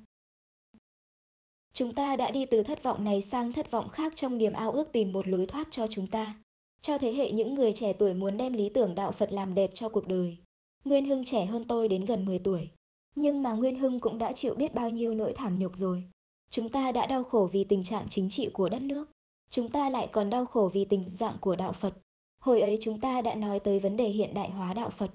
Chúng 1.72 1.94
ta 1.94 2.16
đã 2.16 2.30
đi 2.30 2.46
từ 2.46 2.62
thất 2.62 2.82
vọng 2.82 3.04
này 3.04 3.20
sang 3.20 3.52
thất 3.52 3.70
vọng 3.70 3.88
khác 3.88 4.12
trong 4.16 4.38
niềm 4.38 4.52
ao 4.52 4.72
ước 4.72 4.92
tìm 4.92 5.12
một 5.12 5.28
lối 5.28 5.46
thoát 5.46 5.68
cho 5.70 5.86
chúng 5.86 6.06
ta. 6.06 6.34
Cho 6.80 6.98
thế 6.98 7.12
hệ 7.12 7.32
những 7.32 7.54
người 7.54 7.72
trẻ 7.72 7.92
tuổi 7.92 8.14
muốn 8.14 8.36
đem 8.36 8.52
lý 8.52 8.68
tưởng 8.68 8.94
đạo 8.94 9.12
Phật 9.12 9.32
làm 9.32 9.54
đẹp 9.54 9.70
cho 9.74 9.88
cuộc 9.88 10.08
đời. 10.08 10.36
Nguyên 10.84 11.04
Hưng 11.06 11.24
trẻ 11.24 11.44
hơn 11.44 11.64
tôi 11.68 11.88
đến 11.88 12.04
gần 12.04 12.24
10 12.24 12.38
tuổi. 12.38 12.70
Nhưng 13.14 13.42
mà 13.42 13.52
Nguyên 13.52 13.76
Hưng 13.76 14.00
cũng 14.00 14.18
đã 14.18 14.32
chịu 14.32 14.54
biết 14.54 14.74
bao 14.74 14.90
nhiêu 14.90 15.14
nỗi 15.14 15.32
thảm 15.32 15.58
nhục 15.58 15.76
rồi. 15.76 16.04
Chúng 16.50 16.68
ta 16.68 16.92
đã 16.92 17.06
đau 17.06 17.24
khổ 17.24 17.48
vì 17.52 17.64
tình 17.64 17.84
trạng 17.84 18.06
chính 18.08 18.30
trị 18.30 18.50
của 18.52 18.68
đất 18.68 18.82
nước. 18.82 19.10
Chúng 19.50 19.68
ta 19.68 19.90
lại 19.90 20.08
còn 20.12 20.30
đau 20.30 20.46
khổ 20.46 20.70
vì 20.72 20.84
tình 20.84 21.08
dạng 21.08 21.36
của 21.40 21.56
đạo 21.56 21.72
Phật. 21.72 21.94
Hồi 22.40 22.60
ấy 22.60 22.76
chúng 22.80 23.00
ta 23.00 23.22
đã 23.22 23.34
nói 23.34 23.60
tới 23.60 23.80
vấn 23.80 23.96
đề 23.96 24.08
hiện 24.08 24.34
đại 24.34 24.50
hóa 24.50 24.74
đạo 24.74 24.90
Phật. 24.90 25.10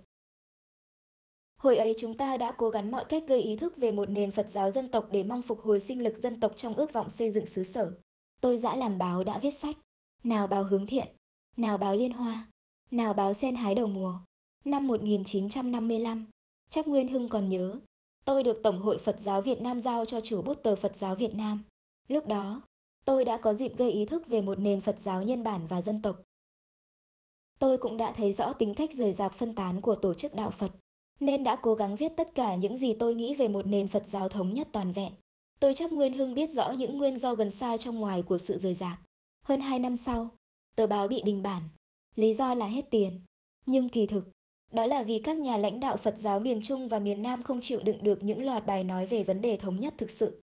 Hồi 1.58 1.78
ấy 1.78 1.94
chúng 1.98 2.18
ta 2.18 2.38
đã 2.38 2.52
cố 2.52 2.70
gắng 2.70 2.92
mọi 2.92 3.06
cách 3.06 3.24
gây 3.28 3.42
ý 3.42 3.56
thức 3.56 3.78
về 3.78 3.92
một 3.92 4.10
nền 4.10 4.32
Phật 4.32 4.48
giáo 4.50 4.72
dân 4.72 4.90
tộc 4.90 5.08
để 5.12 5.24
mong 5.24 5.42
phục 5.42 5.62
hồi 5.62 5.80
sinh 5.80 6.04
lực 6.04 6.18
dân 6.18 6.40
tộc 6.40 6.54
trong 6.56 6.74
ước 6.74 6.94
vọng 6.94 7.10
xây 7.10 7.32
dựng 7.32 7.46
xứ 7.46 7.64
sở. 7.64 7.92
Tôi 8.42 8.58
dã 8.58 8.76
làm 8.76 8.98
báo 8.98 9.24
đã 9.24 9.40
viết 9.40 9.52
sách. 9.52 9.78
Nào 10.24 10.48
báo 10.48 10.64
hướng 10.64 10.88
thiện, 10.88 11.08
nào 11.58 11.78
báo 11.78 11.96
liên 11.96 12.12
hoa, 12.12 12.48
nào 12.92 13.14
báo 13.14 13.34
sen 13.34 13.56
hái 13.56 13.76
đầu 13.76 13.88
mùa. 13.88 14.20
Năm 14.66 14.88
1955, 14.88 16.26
chắc 16.76 16.88
Nguyên 16.88 17.08
Hưng 17.08 17.30
còn 17.30 17.50
nhớ, 17.50 17.80
tôi 18.26 18.44
được 18.44 18.64
Tổng 18.64 18.82
hội 18.82 18.98
Phật 18.98 19.20
giáo 19.20 19.42
Việt 19.42 19.62
Nam 19.62 19.82
giao 19.82 20.06
cho 20.06 20.20
chủ 20.20 20.42
bút 20.42 20.64
tờ 20.64 20.76
Phật 20.76 20.98
giáo 20.98 21.16
Việt 21.16 21.36
Nam. 21.36 21.64
Lúc 22.08 22.28
đó, 22.28 22.62
tôi 23.06 23.26
đã 23.26 23.38
có 23.38 23.54
dịp 23.54 23.78
gây 23.78 23.92
ý 23.92 24.06
thức 24.06 24.28
về 24.28 24.42
một 24.42 24.60
nền 24.60 24.82
Phật 24.82 25.00
giáo 25.00 25.24
nhân 25.24 25.44
bản 25.44 25.68
và 25.68 25.82
dân 25.82 26.02
tộc. 26.02 26.22
Tôi 27.60 27.78
cũng 27.78 27.98
đã 27.98 28.12
thấy 28.12 28.34
rõ 28.34 28.54
tính 28.54 28.74
cách 28.74 28.94
rời 28.94 29.14
rạc 29.14 29.34
phân 29.34 29.56
tán 29.56 29.82
của 29.82 29.96
tổ 29.96 30.14
chức 30.14 30.34
đạo 30.34 30.52
Phật, 30.52 30.72
nên 31.20 31.44
đã 31.44 31.56
cố 31.56 31.76
gắng 31.76 31.96
viết 31.96 32.12
tất 32.18 32.36
cả 32.36 32.56
những 32.56 32.78
gì 32.78 32.94
tôi 33.00 33.16
nghĩ 33.16 33.36
về 33.36 33.48
một 33.48 33.68
nền 33.68 33.88
Phật 33.88 34.08
giáo 34.08 34.30
thống 34.30 34.54
nhất 34.54 34.68
toàn 34.72 34.92
vẹn. 34.92 35.14
Tôi 35.60 35.74
chắc 35.74 35.94
Nguyên 35.94 36.14
Hưng 36.14 36.34
biết 36.34 36.50
rõ 36.50 36.72
những 36.72 36.98
nguyên 36.98 37.20
do 37.20 37.36
gần 37.36 37.52
xa 37.52 37.78
trong 37.78 38.00
ngoài 38.00 38.22
của 38.22 38.38
sự 38.38 38.58
rời 38.58 38.74
rạc. 38.74 39.02
Hơn 39.46 39.62
hai 39.62 39.80
năm 39.80 39.96
sau, 39.96 40.30
tờ 40.76 40.88
báo 40.88 41.08
bị 41.08 41.22
đình 41.22 41.44
bản. 41.44 41.62
Lý 42.16 42.34
do 42.34 42.54
là 42.54 42.68
hết 42.68 42.90
tiền. 42.90 43.22
Nhưng 43.66 43.90
kỳ 43.90 44.08
thực, 44.08 44.35
đó 44.76 44.86
là 44.86 45.04
vì 45.04 45.20
các 45.20 45.38
nhà 45.38 45.58
lãnh 45.58 45.80
đạo 45.80 45.98
Phật 45.98 46.18
giáo 46.18 46.40
miền 46.40 46.62
Trung 46.64 46.88
và 46.88 47.00
miền 47.00 47.24
Nam 47.24 47.44
không 47.44 47.62
chịu 47.62 47.80
đựng 47.84 48.04
được 48.04 48.24
những 48.24 48.46
loạt 48.46 48.66
bài 48.66 48.84
nói 48.84 49.06
về 49.06 49.24
vấn 49.24 49.42
đề 49.42 49.58
thống 49.58 49.80
nhất 49.80 49.94
thực 49.98 50.10
sự. 50.10 50.42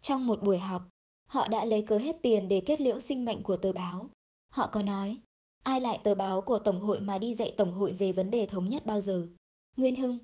Trong 0.00 0.26
một 0.26 0.42
buổi 0.42 0.58
họp, 0.58 0.82
họ 1.26 1.48
đã 1.48 1.64
lấy 1.64 1.82
cớ 1.82 1.98
hết 1.98 2.16
tiền 2.22 2.48
để 2.48 2.62
kết 2.66 2.80
liễu 2.80 3.00
sinh 3.00 3.24
mệnh 3.24 3.42
của 3.42 3.56
tờ 3.56 3.72
báo. 3.72 4.10
Họ 4.52 4.68
có 4.72 4.82
nói, 4.82 5.16
ai 5.62 5.80
lại 5.80 6.00
tờ 6.04 6.14
báo 6.14 6.40
của 6.40 6.58
Tổng 6.58 6.80
hội 6.80 7.00
mà 7.00 7.18
đi 7.18 7.34
dạy 7.34 7.54
Tổng 7.56 7.72
hội 7.72 7.92
về 7.92 8.12
vấn 8.12 8.30
đề 8.30 8.46
thống 8.46 8.68
nhất 8.68 8.86
bao 8.86 9.00
giờ? 9.00 9.28
Nguyên 9.76 9.96
Hưng, 9.96 10.18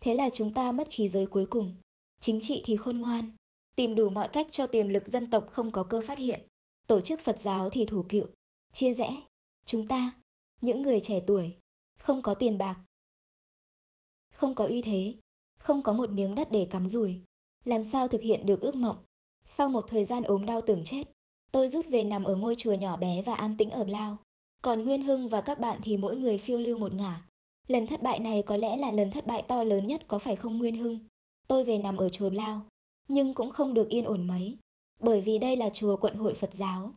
thế 0.00 0.14
là 0.14 0.28
chúng 0.28 0.54
ta 0.54 0.72
mất 0.72 0.88
khí 0.90 1.08
giới 1.08 1.26
cuối 1.26 1.46
cùng. 1.46 1.74
Chính 2.20 2.40
trị 2.40 2.62
thì 2.64 2.76
khôn 2.76 2.98
ngoan, 2.98 3.30
tìm 3.76 3.94
đủ 3.94 4.08
mọi 4.08 4.28
cách 4.28 4.46
cho 4.50 4.66
tiềm 4.66 4.88
lực 4.88 5.08
dân 5.08 5.30
tộc 5.30 5.46
không 5.50 5.70
có 5.70 5.82
cơ 5.82 6.00
phát 6.06 6.18
hiện. 6.18 6.40
Tổ 6.86 7.00
chức 7.00 7.20
Phật 7.20 7.40
giáo 7.40 7.70
thì 7.70 7.86
thủ 7.86 8.04
cựu, 8.08 8.26
chia 8.72 8.94
rẽ. 8.94 9.16
Chúng 9.66 9.88
ta, 9.88 10.12
những 10.60 10.82
người 10.82 11.00
trẻ 11.00 11.20
tuổi, 11.26 11.56
không 12.00 12.22
có 12.22 12.34
tiền 12.34 12.58
bạc, 12.58 12.76
không 14.40 14.54
có 14.54 14.66
uy 14.66 14.82
thế, 14.82 15.14
không 15.58 15.82
có 15.82 15.92
một 15.92 16.10
miếng 16.10 16.34
đất 16.34 16.48
để 16.50 16.66
cắm 16.70 16.88
rùi. 16.88 17.20
Làm 17.64 17.84
sao 17.84 18.08
thực 18.08 18.20
hiện 18.20 18.46
được 18.46 18.60
ước 18.60 18.74
mộng? 18.74 18.96
Sau 19.44 19.68
một 19.68 19.84
thời 19.88 20.04
gian 20.04 20.22
ốm 20.22 20.46
đau 20.46 20.60
tưởng 20.60 20.84
chết, 20.84 21.02
tôi 21.52 21.68
rút 21.68 21.86
về 21.88 22.04
nằm 22.04 22.24
ở 22.24 22.36
ngôi 22.36 22.54
chùa 22.54 22.74
nhỏ 22.74 22.96
bé 22.96 23.22
và 23.22 23.34
an 23.34 23.56
tĩnh 23.56 23.70
ở 23.70 23.84
Lao. 23.84 24.16
Còn 24.62 24.84
Nguyên 24.84 25.02
Hưng 25.02 25.28
và 25.28 25.40
các 25.40 25.60
bạn 25.60 25.80
thì 25.82 25.96
mỗi 25.96 26.16
người 26.16 26.38
phiêu 26.38 26.58
lưu 26.58 26.78
một 26.78 26.94
ngả. 26.94 27.26
Lần 27.68 27.86
thất 27.86 28.02
bại 28.02 28.18
này 28.18 28.42
có 28.46 28.56
lẽ 28.56 28.76
là 28.76 28.92
lần 28.92 29.10
thất 29.10 29.26
bại 29.26 29.42
to 29.48 29.64
lớn 29.64 29.86
nhất 29.86 30.04
có 30.08 30.18
phải 30.18 30.36
không 30.36 30.58
Nguyên 30.58 30.76
Hưng? 30.76 30.98
Tôi 31.48 31.64
về 31.64 31.78
nằm 31.78 31.96
ở 31.96 32.08
chùa 32.08 32.30
Lao, 32.30 32.60
nhưng 33.08 33.34
cũng 33.34 33.50
không 33.50 33.74
được 33.74 33.88
yên 33.88 34.04
ổn 34.04 34.26
mấy, 34.26 34.56
bởi 35.00 35.20
vì 35.20 35.38
đây 35.38 35.56
là 35.56 35.70
chùa 35.70 35.96
quận 35.96 36.14
hội 36.14 36.34
Phật 36.34 36.54
giáo. 36.54 36.92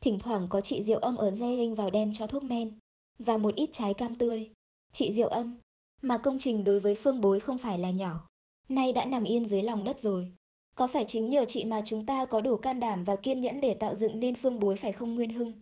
Thỉnh 0.00 0.18
thoảng 0.18 0.46
có 0.50 0.60
chị 0.60 0.82
Diệu 0.82 0.98
Âm 0.98 1.16
ở 1.16 1.30
dây 1.30 1.56
linh 1.56 1.74
vào 1.74 1.90
đem 1.90 2.12
cho 2.12 2.26
thuốc 2.26 2.42
men, 2.42 2.78
và 3.18 3.36
một 3.36 3.54
ít 3.54 3.68
trái 3.72 3.94
cam 3.94 4.14
tươi. 4.14 4.50
Chị 4.92 5.12
Diệu 5.12 5.28
Âm, 5.28 5.56
mà 6.02 6.18
công 6.18 6.38
trình 6.38 6.64
đối 6.64 6.80
với 6.80 6.94
Phương 6.94 7.20
Bối 7.20 7.40
không 7.40 7.58
phải 7.58 7.78
là 7.78 7.90
nhỏ, 7.90 8.28
nay 8.68 8.92
đã 8.92 9.04
nằm 9.04 9.24
yên 9.24 9.46
dưới 9.46 9.62
lòng 9.62 9.84
đất 9.84 10.00
rồi. 10.00 10.32
Có 10.74 10.86
phải 10.86 11.04
chính 11.08 11.30
nhờ 11.30 11.44
chị 11.44 11.64
mà 11.64 11.82
chúng 11.86 12.06
ta 12.06 12.24
có 12.24 12.40
đủ 12.40 12.56
can 12.56 12.80
đảm 12.80 13.04
và 13.04 13.16
kiên 13.16 13.40
nhẫn 13.40 13.60
để 13.60 13.74
tạo 13.74 13.94
dựng 13.94 14.20
nên 14.20 14.34
Phương 14.34 14.60
Bối 14.60 14.76
phải 14.76 14.92
không 14.92 15.14
Nguyên 15.14 15.30
Hưng? 15.30 15.52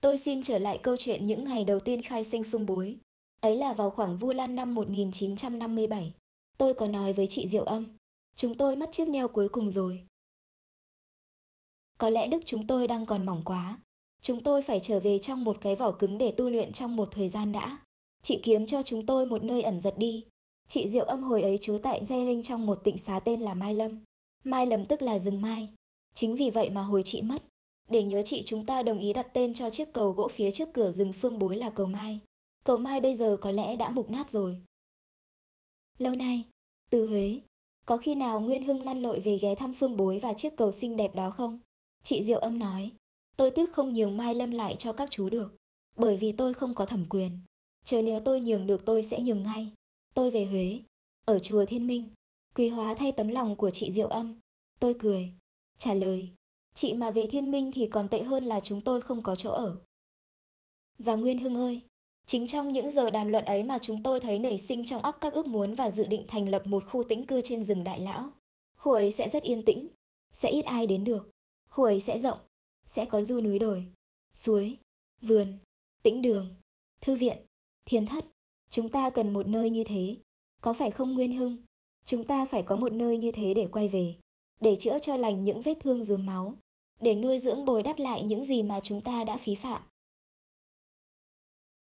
Tôi 0.00 0.18
xin 0.18 0.42
trở 0.42 0.58
lại 0.58 0.78
câu 0.78 0.96
chuyện 0.96 1.26
những 1.26 1.44
ngày 1.44 1.64
đầu 1.64 1.80
tiên 1.80 2.02
khai 2.02 2.24
sinh 2.24 2.44
Phương 2.44 2.66
Bối. 2.66 2.96
Ấy 3.40 3.56
là 3.56 3.72
vào 3.72 3.90
khoảng 3.90 4.18
Vu 4.18 4.32
Lan 4.32 4.54
năm 4.54 4.74
1957. 4.74 6.12
Tôi 6.58 6.74
có 6.74 6.86
nói 6.86 7.12
với 7.12 7.26
chị 7.26 7.48
Diệu 7.48 7.64
Âm, 7.64 7.86
chúng 8.36 8.54
tôi 8.54 8.76
mất 8.76 8.92
chiếc 8.92 9.08
neo 9.08 9.28
cuối 9.28 9.48
cùng 9.48 9.70
rồi. 9.70 10.06
Có 11.98 12.10
lẽ 12.10 12.26
đức 12.26 12.38
chúng 12.44 12.66
tôi 12.66 12.88
đang 12.88 13.06
còn 13.06 13.26
mỏng 13.26 13.42
quá, 13.44 13.78
Chúng 14.24 14.42
tôi 14.42 14.62
phải 14.62 14.80
trở 14.80 15.00
về 15.00 15.18
trong 15.18 15.44
một 15.44 15.56
cái 15.60 15.76
vỏ 15.76 15.92
cứng 15.92 16.18
để 16.18 16.32
tu 16.36 16.50
luyện 16.50 16.72
trong 16.72 16.96
một 16.96 17.08
thời 17.10 17.28
gian 17.28 17.52
đã. 17.52 17.78
Chị 18.22 18.40
kiếm 18.42 18.66
cho 18.66 18.82
chúng 18.82 19.06
tôi 19.06 19.26
một 19.26 19.44
nơi 19.44 19.62
ẩn 19.62 19.80
giật 19.80 19.94
đi. 19.98 20.24
Chị 20.68 20.88
Diệu 20.88 21.04
âm 21.04 21.22
hồi 21.22 21.42
ấy 21.42 21.58
trú 21.58 21.78
tại 21.82 22.04
Dê 22.04 22.24
Linh 22.24 22.42
trong 22.42 22.66
một 22.66 22.84
tịnh 22.84 22.98
xá 22.98 23.20
tên 23.20 23.40
là 23.40 23.54
Mai 23.54 23.74
Lâm. 23.74 24.04
Mai 24.44 24.66
Lâm 24.66 24.86
tức 24.86 25.02
là 25.02 25.18
rừng 25.18 25.42
mai. 25.42 25.68
Chính 26.14 26.36
vì 26.36 26.50
vậy 26.50 26.70
mà 26.70 26.82
hồi 26.82 27.02
chị 27.04 27.22
mất. 27.22 27.42
Để 27.90 28.02
nhớ 28.02 28.22
chị 28.22 28.42
chúng 28.46 28.66
ta 28.66 28.82
đồng 28.82 28.98
ý 28.98 29.12
đặt 29.12 29.26
tên 29.32 29.54
cho 29.54 29.70
chiếc 29.70 29.92
cầu 29.92 30.12
gỗ 30.12 30.28
phía 30.28 30.50
trước 30.50 30.68
cửa 30.72 30.90
rừng 30.90 31.12
phương 31.12 31.38
bối 31.38 31.56
là 31.56 31.70
cầu 31.70 31.86
Mai. 31.86 32.20
Cầu 32.64 32.76
Mai 32.76 33.00
bây 33.00 33.14
giờ 33.14 33.36
có 33.40 33.50
lẽ 33.50 33.76
đã 33.76 33.90
mục 33.90 34.10
nát 34.10 34.30
rồi. 34.30 34.60
Lâu 35.98 36.14
nay, 36.14 36.42
từ 36.90 37.06
Huế, 37.06 37.40
có 37.86 37.96
khi 37.96 38.14
nào 38.14 38.40
Nguyên 38.40 38.64
Hưng 38.64 38.82
lăn 38.82 39.02
lội 39.02 39.20
về 39.20 39.38
ghé 39.38 39.54
thăm 39.54 39.74
phương 39.74 39.96
bối 39.96 40.18
và 40.18 40.32
chiếc 40.32 40.56
cầu 40.56 40.72
xinh 40.72 40.96
đẹp 40.96 41.14
đó 41.14 41.30
không? 41.30 41.58
Chị 42.02 42.24
Diệu 42.24 42.38
âm 42.38 42.58
nói. 42.58 42.90
Tôi 43.36 43.50
tiếc 43.50 43.72
không 43.72 43.92
nhường 43.92 44.16
Mai 44.16 44.34
Lâm 44.34 44.50
lại 44.50 44.76
cho 44.78 44.92
các 44.92 45.10
chú 45.10 45.28
được, 45.28 45.56
bởi 45.96 46.16
vì 46.16 46.32
tôi 46.32 46.54
không 46.54 46.74
có 46.74 46.86
thẩm 46.86 47.04
quyền. 47.08 47.38
Chờ 47.84 48.02
nếu 48.02 48.20
tôi 48.20 48.40
nhường 48.40 48.66
được 48.66 48.84
tôi 48.84 49.02
sẽ 49.02 49.20
nhường 49.20 49.42
ngay. 49.42 49.72
Tôi 50.14 50.30
về 50.30 50.44
Huế, 50.44 50.80
ở 51.24 51.38
chùa 51.38 51.64
Thiên 51.64 51.86
Minh, 51.86 52.08
quý 52.54 52.68
hóa 52.68 52.94
thay 52.94 53.12
tấm 53.12 53.28
lòng 53.28 53.56
của 53.56 53.70
chị 53.70 53.92
Diệu 53.92 54.08
Âm. 54.08 54.40
Tôi 54.80 54.94
cười, 54.94 55.32
trả 55.78 55.94
lời, 55.94 56.28
chị 56.74 56.94
mà 56.94 57.10
về 57.10 57.26
Thiên 57.30 57.50
Minh 57.50 57.72
thì 57.74 57.86
còn 57.86 58.08
tệ 58.08 58.22
hơn 58.22 58.44
là 58.44 58.60
chúng 58.60 58.80
tôi 58.80 59.00
không 59.00 59.22
có 59.22 59.34
chỗ 59.34 59.50
ở. 59.50 59.76
Và 60.98 61.14
Nguyên 61.14 61.38
Hưng 61.38 61.56
ơi, 61.56 61.80
chính 62.26 62.46
trong 62.46 62.72
những 62.72 62.90
giờ 62.90 63.10
đàm 63.10 63.28
luận 63.28 63.44
ấy 63.44 63.62
mà 63.62 63.78
chúng 63.82 64.02
tôi 64.02 64.20
thấy 64.20 64.38
nảy 64.38 64.58
sinh 64.58 64.84
trong 64.84 65.02
óc 65.02 65.18
các 65.20 65.32
ước 65.32 65.46
muốn 65.46 65.74
và 65.74 65.90
dự 65.90 66.06
định 66.06 66.24
thành 66.28 66.48
lập 66.48 66.66
một 66.66 66.84
khu 66.90 67.02
tĩnh 67.02 67.26
cư 67.26 67.40
trên 67.40 67.64
rừng 67.64 67.84
Đại 67.84 68.00
Lão. 68.00 68.30
Khu 68.76 68.92
ấy 68.92 69.10
sẽ 69.10 69.28
rất 69.32 69.42
yên 69.42 69.64
tĩnh, 69.64 69.88
sẽ 70.32 70.50
ít 70.50 70.62
ai 70.62 70.86
đến 70.86 71.04
được. 71.04 71.30
Khu 71.68 71.84
ấy 71.84 72.00
sẽ 72.00 72.18
rộng, 72.18 72.38
sẽ 72.86 73.04
có 73.04 73.24
du 73.24 73.40
núi 73.40 73.58
đồi, 73.58 73.86
suối, 74.34 74.78
vườn, 75.22 75.58
tĩnh 76.02 76.22
đường, 76.22 76.54
thư 77.00 77.14
viện, 77.14 77.38
thiên 77.84 78.06
thất. 78.06 78.24
Chúng 78.70 78.88
ta 78.88 79.10
cần 79.10 79.32
một 79.32 79.46
nơi 79.46 79.70
như 79.70 79.84
thế, 79.84 80.16
có 80.60 80.72
phải 80.72 80.90
không 80.90 81.14
Nguyên 81.14 81.32
Hưng? 81.32 81.56
Chúng 82.04 82.24
ta 82.24 82.44
phải 82.44 82.62
có 82.62 82.76
một 82.76 82.92
nơi 82.92 83.18
như 83.18 83.32
thế 83.32 83.54
để 83.54 83.68
quay 83.72 83.88
về, 83.88 84.14
để 84.60 84.76
chữa 84.76 84.98
cho 84.98 85.16
lành 85.16 85.44
những 85.44 85.62
vết 85.62 85.74
thương 85.80 86.04
dườm 86.04 86.26
máu, 86.26 86.54
để 87.00 87.14
nuôi 87.14 87.38
dưỡng 87.38 87.64
bồi 87.64 87.82
đắp 87.82 87.98
lại 87.98 88.22
những 88.22 88.44
gì 88.44 88.62
mà 88.62 88.80
chúng 88.80 89.00
ta 89.00 89.24
đã 89.24 89.36
phí 89.36 89.54
phạm. 89.54 89.82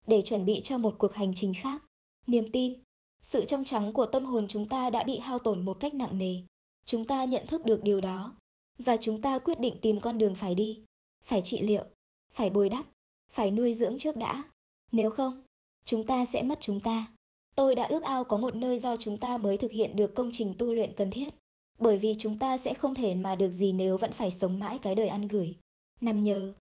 Để 0.07 0.21
chuẩn 0.21 0.45
bị 0.45 0.61
cho 0.63 0.77
một 0.77 0.95
cuộc 0.97 1.13
hành 1.13 1.33
trình 1.35 1.53
khác, 1.61 1.83
niềm 2.27 2.51
tin, 2.51 2.83
sự 3.21 3.45
trong 3.45 3.63
trắng 3.63 3.93
của 3.93 4.05
tâm 4.05 4.25
hồn 4.25 4.47
chúng 4.47 4.69
ta 4.69 4.89
đã 4.89 5.03
bị 5.03 5.19
hao 5.19 5.39
tổn 5.39 5.65
một 5.65 5.79
cách 5.79 5.93
nặng 5.93 6.17
nề. 6.17 6.35
Chúng 6.85 7.07
ta 7.07 7.25
nhận 7.25 7.47
thức 7.47 7.65
được 7.65 7.83
điều 7.83 8.01
đó 8.01 8.35
và 8.81 8.97
chúng 8.97 9.21
ta 9.21 9.39
quyết 9.39 9.59
định 9.59 9.75
tìm 9.81 9.99
con 9.99 10.17
đường 10.17 10.35
phải 10.35 10.55
đi, 10.55 10.79
phải 11.23 11.41
trị 11.41 11.61
liệu, 11.61 11.83
phải 12.31 12.49
bồi 12.49 12.69
đắp, 12.69 12.85
phải 13.29 13.51
nuôi 13.51 13.73
dưỡng 13.73 13.97
trước 13.97 14.15
đã. 14.17 14.43
Nếu 14.91 15.09
không, 15.11 15.43
chúng 15.85 16.05
ta 16.05 16.25
sẽ 16.25 16.43
mất 16.43 16.57
chúng 16.61 16.79
ta. 16.79 17.07
Tôi 17.55 17.75
đã 17.75 17.83
ước 17.83 18.03
ao 18.03 18.23
có 18.23 18.37
một 18.37 18.55
nơi 18.55 18.79
do 18.79 18.95
chúng 18.95 19.17
ta 19.17 19.37
mới 19.37 19.57
thực 19.57 19.71
hiện 19.71 19.95
được 19.95 20.15
công 20.15 20.29
trình 20.33 20.53
tu 20.57 20.73
luyện 20.73 20.93
cần 20.95 21.11
thiết, 21.11 21.29
bởi 21.79 21.97
vì 21.97 22.13
chúng 22.17 22.39
ta 22.39 22.57
sẽ 22.57 22.73
không 22.73 22.95
thể 22.95 23.15
mà 23.15 23.35
được 23.35 23.51
gì 23.51 23.73
nếu 23.73 23.97
vẫn 23.97 24.11
phải 24.11 24.31
sống 24.31 24.59
mãi 24.59 24.79
cái 24.81 24.95
đời 24.95 25.07
ăn 25.07 25.27
gửi. 25.27 25.55
Nằm 26.01 26.23
nhớ. 26.23 26.53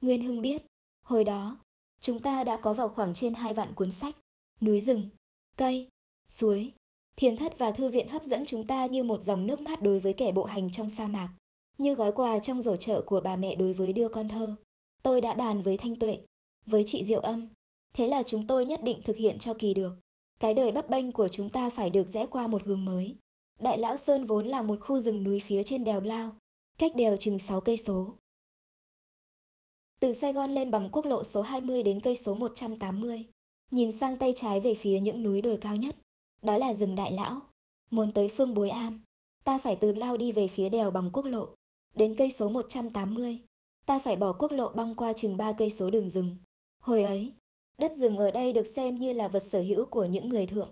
Nguyên 0.00 0.22
Hưng 0.22 0.42
biết, 0.42 0.62
hồi 1.02 1.24
đó, 1.24 1.58
chúng 2.00 2.22
ta 2.22 2.44
đã 2.44 2.56
có 2.56 2.74
vào 2.74 2.88
khoảng 2.88 3.14
trên 3.14 3.34
hai 3.34 3.54
vạn 3.54 3.74
cuốn 3.74 3.90
sách, 3.90 4.16
núi 4.60 4.80
rừng, 4.80 5.08
cây, 5.56 5.88
suối, 6.28 6.72
thiền 7.16 7.36
thất 7.36 7.58
và 7.58 7.70
thư 7.70 7.88
viện 7.88 8.08
hấp 8.08 8.24
dẫn 8.24 8.44
chúng 8.46 8.66
ta 8.66 8.86
như 8.86 9.02
một 9.02 9.22
dòng 9.22 9.46
nước 9.46 9.60
mát 9.60 9.82
đối 9.82 10.00
với 10.00 10.12
kẻ 10.12 10.32
bộ 10.32 10.44
hành 10.44 10.70
trong 10.70 10.90
sa 10.90 11.06
mạc, 11.06 11.28
như 11.78 11.94
gói 11.94 12.12
quà 12.12 12.38
trong 12.38 12.62
rổ 12.62 12.76
chợ 12.76 13.02
của 13.06 13.20
bà 13.20 13.36
mẹ 13.36 13.54
đối 13.54 13.72
với 13.72 13.92
đưa 13.92 14.08
con 14.08 14.28
thơ. 14.28 14.56
Tôi 15.02 15.20
đã 15.20 15.34
bàn 15.34 15.62
với 15.62 15.76
Thanh 15.76 15.96
Tuệ, 15.96 16.18
với 16.66 16.82
chị 16.86 17.04
Diệu 17.04 17.20
Âm, 17.20 17.48
thế 17.94 18.08
là 18.08 18.22
chúng 18.22 18.46
tôi 18.46 18.66
nhất 18.66 18.80
định 18.82 19.02
thực 19.04 19.16
hiện 19.16 19.38
cho 19.38 19.54
kỳ 19.54 19.74
được. 19.74 19.92
Cái 20.40 20.54
đời 20.54 20.72
bấp 20.72 20.90
bênh 20.90 21.12
của 21.12 21.28
chúng 21.28 21.50
ta 21.50 21.70
phải 21.70 21.90
được 21.90 22.08
rẽ 22.08 22.26
qua 22.26 22.46
một 22.46 22.62
hướng 22.64 22.84
mới. 22.84 23.16
Đại 23.60 23.78
Lão 23.78 23.96
Sơn 23.96 24.26
vốn 24.26 24.46
là 24.46 24.62
một 24.62 24.80
khu 24.80 24.98
rừng 24.98 25.24
núi 25.24 25.40
phía 25.40 25.62
trên 25.62 25.84
đèo 25.84 26.00
Lao, 26.00 26.36
cách 26.78 26.92
đèo 26.96 27.16
chừng 27.16 27.38
6 27.38 27.60
cây 27.60 27.76
số. 27.76 28.14
Từ 30.00 30.12
Sài 30.12 30.32
Gòn 30.32 30.54
lên 30.54 30.70
bằng 30.70 30.88
quốc 30.92 31.06
lộ 31.06 31.24
số 31.24 31.42
20 31.42 31.82
đến 31.82 32.00
cây 32.00 32.16
số 32.16 32.34
180, 32.34 33.24
nhìn 33.70 33.92
sang 33.92 34.18
tay 34.18 34.32
trái 34.36 34.60
về 34.60 34.74
phía 34.74 35.00
những 35.00 35.22
núi 35.22 35.42
đồi 35.42 35.58
cao 35.60 35.76
nhất, 35.76 35.96
đó 36.42 36.58
là 36.58 36.74
rừng 36.74 36.94
Đại 36.94 37.12
Lão. 37.12 37.40
Muốn 37.90 38.12
tới 38.12 38.28
phương 38.28 38.54
Bối 38.54 38.70
Am, 38.70 39.00
ta 39.44 39.58
phải 39.58 39.76
từ 39.76 39.92
Lao 39.92 40.16
đi 40.16 40.32
về 40.32 40.48
phía 40.48 40.68
đèo 40.68 40.90
bằng 40.90 41.10
quốc 41.12 41.24
lộ, 41.24 41.48
đến 41.94 42.14
cây 42.14 42.30
số 42.30 42.48
180, 42.48 43.38
ta 43.86 43.98
phải 43.98 44.16
bỏ 44.16 44.32
quốc 44.32 44.52
lộ 44.52 44.68
băng 44.68 44.94
qua 44.94 45.12
chừng 45.12 45.36
3 45.36 45.52
cây 45.52 45.70
số 45.70 45.90
đường 45.90 46.10
rừng. 46.10 46.36
Hồi 46.82 47.02
ấy, 47.02 47.32
đất 47.78 47.92
rừng 47.96 48.16
ở 48.16 48.30
đây 48.30 48.52
được 48.52 48.66
xem 48.66 48.98
như 48.98 49.12
là 49.12 49.28
vật 49.28 49.42
sở 49.42 49.60
hữu 49.60 49.84
của 49.84 50.04
những 50.04 50.28
người 50.28 50.46
thượng. 50.46 50.70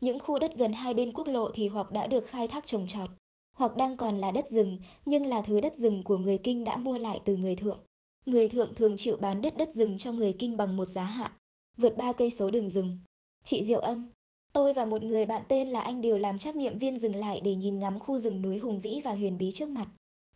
Những 0.00 0.18
khu 0.18 0.38
đất 0.38 0.52
gần 0.56 0.72
hai 0.72 0.94
bên 0.94 1.12
quốc 1.12 1.28
lộ 1.28 1.50
thì 1.54 1.68
hoặc 1.68 1.92
đã 1.92 2.06
được 2.06 2.26
khai 2.26 2.48
thác 2.48 2.66
trồng 2.66 2.86
trọt, 2.86 3.10
hoặc 3.56 3.76
đang 3.76 3.96
còn 3.96 4.18
là 4.18 4.30
đất 4.30 4.50
rừng, 4.50 4.78
nhưng 5.04 5.26
là 5.26 5.42
thứ 5.42 5.60
đất 5.60 5.76
rừng 5.76 6.02
của 6.02 6.18
người 6.18 6.38
Kinh 6.38 6.64
đã 6.64 6.76
mua 6.76 6.98
lại 6.98 7.20
từ 7.24 7.36
người 7.36 7.56
thượng. 7.56 7.78
Người 8.26 8.48
thượng 8.48 8.74
thường 8.74 8.96
chịu 8.96 9.16
bán 9.16 9.42
đất 9.42 9.56
đất 9.56 9.74
rừng 9.74 9.98
cho 9.98 10.12
người 10.12 10.36
Kinh 10.38 10.56
bằng 10.56 10.76
một 10.76 10.88
giá 10.88 11.04
hạ, 11.04 11.36
vượt 11.76 11.96
ba 11.96 12.12
cây 12.12 12.30
số 12.30 12.50
đường 12.50 12.70
rừng. 12.70 12.98
Chị 13.44 13.64
Diệu 13.64 13.80
Âm, 13.80 14.08
tôi 14.56 14.72
và 14.72 14.84
một 14.84 15.02
người 15.02 15.26
bạn 15.26 15.42
tên 15.48 15.68
là 15.68 15.80
anh 15.80 16.00
đều 16.00 16.18
làm 16.18 16.38
trắc 16.38 16.56
nghiệm 16.56 16.78
viên 16.78 16.98
dừng 16.98 17.16
lại 17.16 17.40
để 17.44 17.54
nhìn 17.54 17.78
ngắm 17.78 17.98
khu 17.98 18.18
rừng 18.18 18.42
núi 18.42 18.58
hùng 18.58 18.80
vĩ 18.80 19.00
và 19.04 19.14
huyền 19.14 19.38
bí 19.38 19.50
trước 19.54 19.68
mặt. 19.68 19.86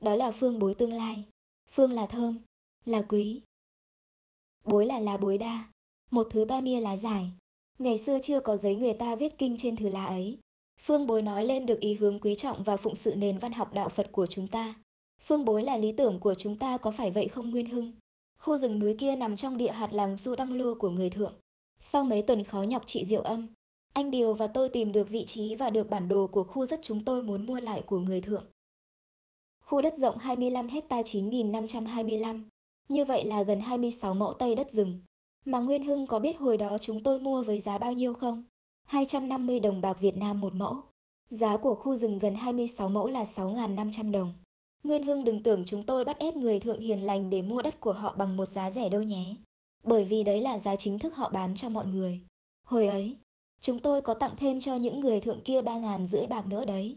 Đó 0.01 0.17
là 0.17 0.31
phương 0.31 0.59
bối 0.59 0.75
tương 0.75 0.93
lai. 0.93 1.25
Phương 1.71 1.93
là 1.93 2.07
thơm, 2.07 2.39
là 2.85 3.03
quý. 3.03 3.41
Bối 4.65 4.87
là 4.87 5.01
lá 5.01 5.17
bối 5.17 5.39
đa, 5.39 5.65
một 6.11 6.27
thứ 6.31 6.45
ba 6.45 6.61
mia 6.61 6.81
lá 6.81 6.97
dài. 6.97 7.31
Ngày 7.79 7.99
xưa 7.99 8.19
chưa 8.23 8.41
có 8.41 8.57
giấy 8.57 8.75
người 8.75 8.93
ta 8.93 9.17
viết 9.17 9.39
kinh 9.39 9.57
trên 9.57 9.77
thứ 9.77 9.89
lá 9.89 10.07
ấy. 10.07 10.39
Phương 10.81 11.07
bối 11.07 11.23
nói 11.23 11.47
lên 11.47 11.67
được 11.67 11.81
ý 11.81 11.95
hướng 11.95 12.21
quý 12.21 12.35
trọng 12.35 12.63
và 12.63 12.77
phụng 12.77 12.97
sự 12.97 13.15
nền 13.15 13.39
văn 13.39 13.53
học 13.53 13.75
đạo 13.75 13.89
Phật 13.89 14.13
của 14.13 14.27
chúng 14.27 14.49
ta. 14.49 14.75
Phương 15.23 15.45
bối 15.45 15.63
là 15.63 15.77
lý 15.77 15.93
tưởng 15.93 16.21
của 16.21 16.35
chúng 16.35 16.57
ta 16.57 16.77
có 16.77 16.91
phải 16.91 17.11
vậy 17.11 17.29
không 17.29 17.51
Nguyên 17.51 17.67
Hưng? 17.67 17.93
Khu 18.39 18.57
rừng 18.57 18.79
núi 18.79 18.97
kia 18.99 19.17
nằm 19.17 19.37
trong 19.37 19.57
địa 19.57 19.73
hạt 19.73 19.93
làng 19.93 20.17
Du 20.17 20.37
Đăng 20.37 20.53
Lô 20.53 20.75
của 20.75 20.91
người 20.91 21.11
thượng. 21.11 21.35
Sau 21.79 22.05
mấy 22.05 22.23
tuần 22.23 22.45
khó 22.45 22.63
nhọc 22.63 22.83
trị 22.87 23.05
diệu 23.05 23.23
âm, 23.23 23.49
anh 23.93 24.11
Điều 24.11 24.35
và 24.35 24.47
tôi 24.47 24.69
tìm 24.69 24.93
được 24.93 25.09
vị 25.09 25.25
trí 25.27 25.55
và 25.55 25.71
được 25.71 25.91
bản 25.91 26.09
đồ 26.09 26.27
của 26.27 26.45
khu 26.45 26.67
đất 26.71 26.81
chúng 26.83 27.05
tôi 27.05 27.23
muốn 27.23 27.47
mua 27.47 27.61
lại 27.61 27.83
của 27.87 27.99
người 27.99 28.21
thượng. 28.21 28.45
Khu 29.65 29.83
đất 29.83 29.97
rộng 29.97 30.19
25 30.19 30.69
hecta 30.69 31.01
9.525, 31.01 32.43
như 32.89 33.05
vậy 33.05 33.25
là 33.25 33.43
gần 33.43 33.61
26 33.61 34.15
mẫu 34.15 34.33
tây 34.33 34.55
đất 34.55 34.73
rừng. 34.73 35.01
Mà 35.45 35.59
Nguyên 35.59 35.85
Hưng 35.85 36.07
có 36.07 36.19
biết 36.19 36.39
hồi 36.39 36.57
đó 36.57 36.79
chúng 36.79 37.03
tôi 37.03 37.21
mua 37.21 37.43
với 37.43 37.61
giá 37.61 37.79
bao 37.79 37.93
nhiêu 37.93 38.15
không? 38.15 38.45
250 38.87 39.61
đồng 39.61 39.81
bạc 39.81 40.01
Việt 40.01 40.17
Nam 40.17 40.41
một 40.41 40.55
mẫu. 40.55 40.77
Giá 41.29 41.57
của 41.57 41.75
khu 41.75 41.95
rừng 41.95 42.19
gần 42.19 42.35
26 42.35 42.89
mẫu 42.89 43.09
là 43.09 43.23
6.500 43.23 44.11
đồng. 44.11 44.33
Nguyên 44.83 45.03
Hưng 45.03 45.25
đừng 45.25 45.43
tưởng 45.43 45.65
chúng 45.67 45.87
tôi 45.87 46.05
bắt 46.05 46.19
ép 46.19 46.37
người 46.37 46.61
thượng 46.61 46.81
hiền 46.81 47.07
lành 47.07 47.31
để 47.31 47.43
mua 47.43 47.63
đất 47.63 47.81
của 47.81 47.93
họ 47.93 48.15
bằng 48.19 48.37
một 48.37 48.49
giá 48.49 48.71
rẻ 48.71 48.89
đâu 48.89 49.03
nhé. 49.03 49.37
Bởi 49.85 50.05
vì 50.05 50.25
đấy 50.25 50.41
là 50.43 50.59
giá 50.59 50.77
chính 50.77 50.99
thức 50.99 51.15
họ 51.15 51.31
bán 51.31 51.55
cho 51.55 51.69
mọi 51.69 51.87
người. 51.87 52.21
Hồi 52.67 52.87
ấy, 52.87 53.17
chúng 53.61 53.79
tôi 53.79 54.03
có 54.03 54.15
tặng 54.15 54.35
thêm 54.37 54.61
cho 54.61 54.77
những 54.77 55.01
người 55.01 55.21
thượng 55.21 55.41
kia 55.45 55.63
ba 55.63 55.79
ngàn 55.79 56.07
rưỡi 56.07 56.27
bạc 56.27 56.47
nữa 56.47 56.65
đấy. 56.65 56.97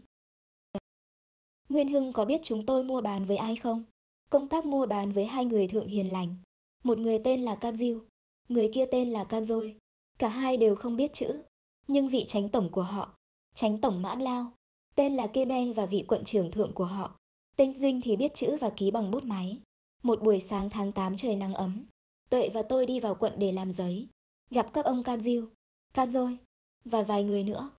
Nguyên 1.68 1.88
Hưng 1.88 2.12
có 2.12 2.24
biết 2.24 2.40
chúng 2.44 2.66
tôi 2.66 2.84
mua 2.84 3.00
bán 3.00 3.24
với 3.24 3.36
ai 3.36 3.56
không? 3.56 3.84
Công 4.30 4.48
tác 4.48 4.66
mua 4.66 4.86
bán 4.86 5.12
với 5.12 5.26
hai 5.26 5.44
người 5.44 5.68
thượng 5.68 5.88
hiền 5.88 6.12
lành. 6.12 6.36
Một 6.84 6.98
người 6.98 7.18
tên 7.24 7.42
là 7.42 7.54
Can 7.54 7.76
Diêu, 7.76 8.00
người 8.48 8.70
kia 8.74 8.86
tên 8.92 9.10
là 9.10 9.24
Can 9.24 9.44
Dôi. 9.44 9.76
Cả 10.18 10.28
hai 10.28 10.56
đều 10.56 10.74
không 10.74 10.96
biết 10.96 11.12
chữ, 11.12 11.42
nhưng 11.88 12.08
vị 12.08 12.24
tránh 12.28 12.48
tổng 12.48 12.68
của 12.72 12.82
họ, 12.82 13.14
tránh 13.54 13.80
tổng 13.80 14.02
Mãn 14.02 14.20
Lao, 14.20 14.52
tên 14.94 15.14
là 15.14 15.26
Kê 15.26 15.44
Be 15.44 15.72
và 15.72 15.86
vị 15.86 16.04
quận 16.08 16.24
trưởng 16.24 16.50
thượng 16.50 16.72
của 16.72 16.84
họ, 16.84 17.16
Tên 17.56 17.74
Dinh 17.74 18.00
thì 18.00 18.16
biết 18.16 18.34
chữ 18.34 18.56
và 18.60 18.70
ký 18.70 18.90
bằng 18.90 19.10
bút 19.10 19.24
máy. 19.24 19.58
Một 20.02 20.22
buổi 20.22 20.40
sáng 20.40 20.70
tháng 20.70 20.92
8 20.92 21.16
trời 21.16 21.36
nắng 21.36 21.54
ấm, 21.54 21.84
Tuệ 22.30 22.48
và 22.48 22.62
tôi 22.62 22.86
đi 22.86 23.00
vào 23.00 23.14
quận 23.14 23.32
để 23.38 23.52
làm 23.52 23.72
giấy, 23.72 24.08
gặp 24.50 24.72
các 24.72 24.84
ông 24.84 25.02
Can 25.02 25.20
Diêu, 25.20 25.48
Can 25.94 26.10
Dôi 26.10 26.38
và 26.84 27.02
vài 27.02 27.24
người 27.24 27.44
nữa. 27.44 27.70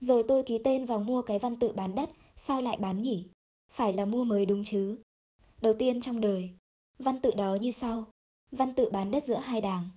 Rồi 0.00 0.24
tôi 0.28 0.42
ký 0.42 0.58
tên 0.64 0.86
vào 0.86 0.98
mua 0.98 1.22
cái 1.22 1.38
văn 1.38 1.56
tự 1.56 1.72
bán 1.72 1.94
đất, 1.94 2.10
sao 2.36 2.62
lại 2.62 2.76
bán 2.76 3.02
nhỉ? 3.02 3.28
Phải 3.70 3.92
là 3.92 4.04
mua 4.04 4.24
mới 4.24 4.46
đúng 4.46 4.64
chứ. 4.64 4.98
Đầu 5.60 5.74
tiên 5.78 6.00
trong 6.00 6.20
đời, 6.20 6.50
văn 6.98 7.20
tự 7.20 7.30
đó 7.36 7.54
như 7.54 7.70
sau. 7.70 8.04
Văn 8.50 8.74
tự 8.74 8.90
bán 8.90 9.10
đất 9.10 9.24
giữa 9.24 9.38
hai 9.38 9.60
đảng. 9.60 9.88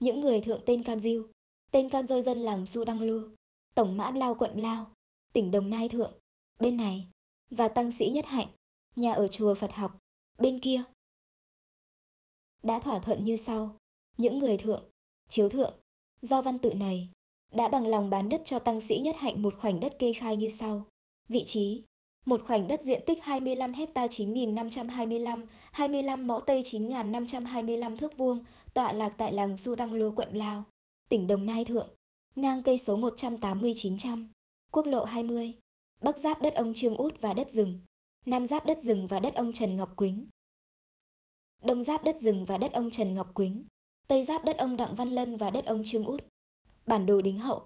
Những 0.00 0.20
người 0.20 0.40
thượng 0.40 0.62
tên 0.66 0.82
cam 0.82 1.00
Diêu, 1.00 1.28
tên 1.70 1.88
cam 1.88 2.06
Dôi 2.06 2.22
dân 2.22 2.38
làng 2.38 2.66
Su 2.66 2.84
Đăng 2.84 3.00
Lưu, 3.00 3.30
Tổng 3.74 3.96
mã 3.96 4.10
Lao 4.10 4.34
quận 4.34 4.60
Lao, 4.60 4.86
tỉnh 5.32 5.50
Đồng 5.50 5.70
Nai 5.70 5.88
Thượng. 5.88 6.12
Bên 6.60 6.76
này, 6.76 7.08
và 7.50 7.68
tăng 7.68 7.92
sĩ 7.92 8.10
Nhất 8.10 8.26
Hạnh, 8.26 8.48
nhà 8.96 9.12
ở 9.12 9.28
chùa 9.28 9.54
Phật 9.54 9.72
học, 9.72 9.98
bên 10.38 10.60
kia. 10.60 10.82
Đã 12.62 12.78
thỏa 12.78 12.98
thuận 12.98 13.24
như 13.24 13.36
sau, 13.36 13.76
những 14.16 14.38
người 14.38 14.58
thượng, 14.58 14.84
chiếu 15.28 15.48
thượng, 15.48 15.74
do 16.22 16.42
văn 16.42 16.58
tự 16.58 16.74
này, 16.74 17.08
đã 17.52 17.68
bằng 17.68 17.86
lòng 17.86 18.10
bán 18.10 18.28
đất 18.28 18.42
cho 18.44 18.58
tăng 18.58 18.80
sĩ 18.80 18.98
Nhất 18.98 19.16
Hạnh 19.18 19.42
một 19.42 19.54
khoảnh 19.58 19.80
đất 19.80 19.98
kê 19.98 20.12
khai 20.12 20.36
như 20.36 20.48
sau. 20.48 20.84
Vị 21.28 21.44
trí, 21.46 21.82
một 22.26 22.42
khoảnh 22.46 22.68
đất 22.68 22.82
diện 22.82 23.02
tích 23.06 23.18
25 23.22 23.72
hecta 23.72 24.06
9525, 24.06 25.44
25 25.72 26.26
mẫu 26.26 26.40
Tây 26.40 26.62
9.525 26.62 27.96
thước 27.96 28.18
vuông, 28.18 28.44
tọa 28.74 28.92
lạc 28.92 29.14
tại 29.18 29.32
làng 29.32 29.56
Du 29.56 29.74
Đăng 29.74 29.92
Lô 29.92 30.10
quận 30.10 30.36
Lào, 30.36 30.64
tỉnh 31.08 31.26
Đồng 31.26 31.46
Nai 31.46 31.64
Thượng, 31.64 31.88
ngang 32.36 32.62
cây 32.62 32.78
số 32.78 32.98
180-900, 32.98 34.26
quốc 34.72 34.86
lộ 34.86 35.04
20, 35.04 35.54
Bắc 36.02 36.18
giáp 36.18 36.42
đất 36.42 36.54
ông 36.54 36.74
Trương 36.74 36.96
Út 36.96 37.20
và 37.20 37.34
đất 37.34 37.50
rừng, 37.52 37.80
Nam 38.26 38.46
giáp 38.46 38.66
đất 38.66 38.78
rừng 38.78 39.06
và 39.06 39.20
đất 39.20 39.34
ông 39.34 39.52
Trần 39.52 39.76
Ngọc 39.76 39.96
Quýnh. 39.96 40.26
Đông 41.62 41.84
giáp 41.84 42.04
đất 42.04 42.16
rừng 42.20 42.44
và 42.44 42.58
đất 42.58 42.72
ông 42.72 42.90
Trần 42.90 43.14
Ngọc 43.14 43.34
Quýnh, 43.34 43.64
Tây 44.08 44.24
giáp 44.24 44.44
đất 44.44 44.58
ông 44.58 44.76
Đặng 44.76 44.94
Văn 44.94 45.10
Lân 45.10 45.36
và 45.36 45.50
đất 45.50 45.64
ông 45.64 45.82
Trương 45.84 46.04
Út. 46.04 46.24
Bản 46.86 47.06
đồ 47.06 47.20
đính 47.20 47.38
hậu. 47.38 47.62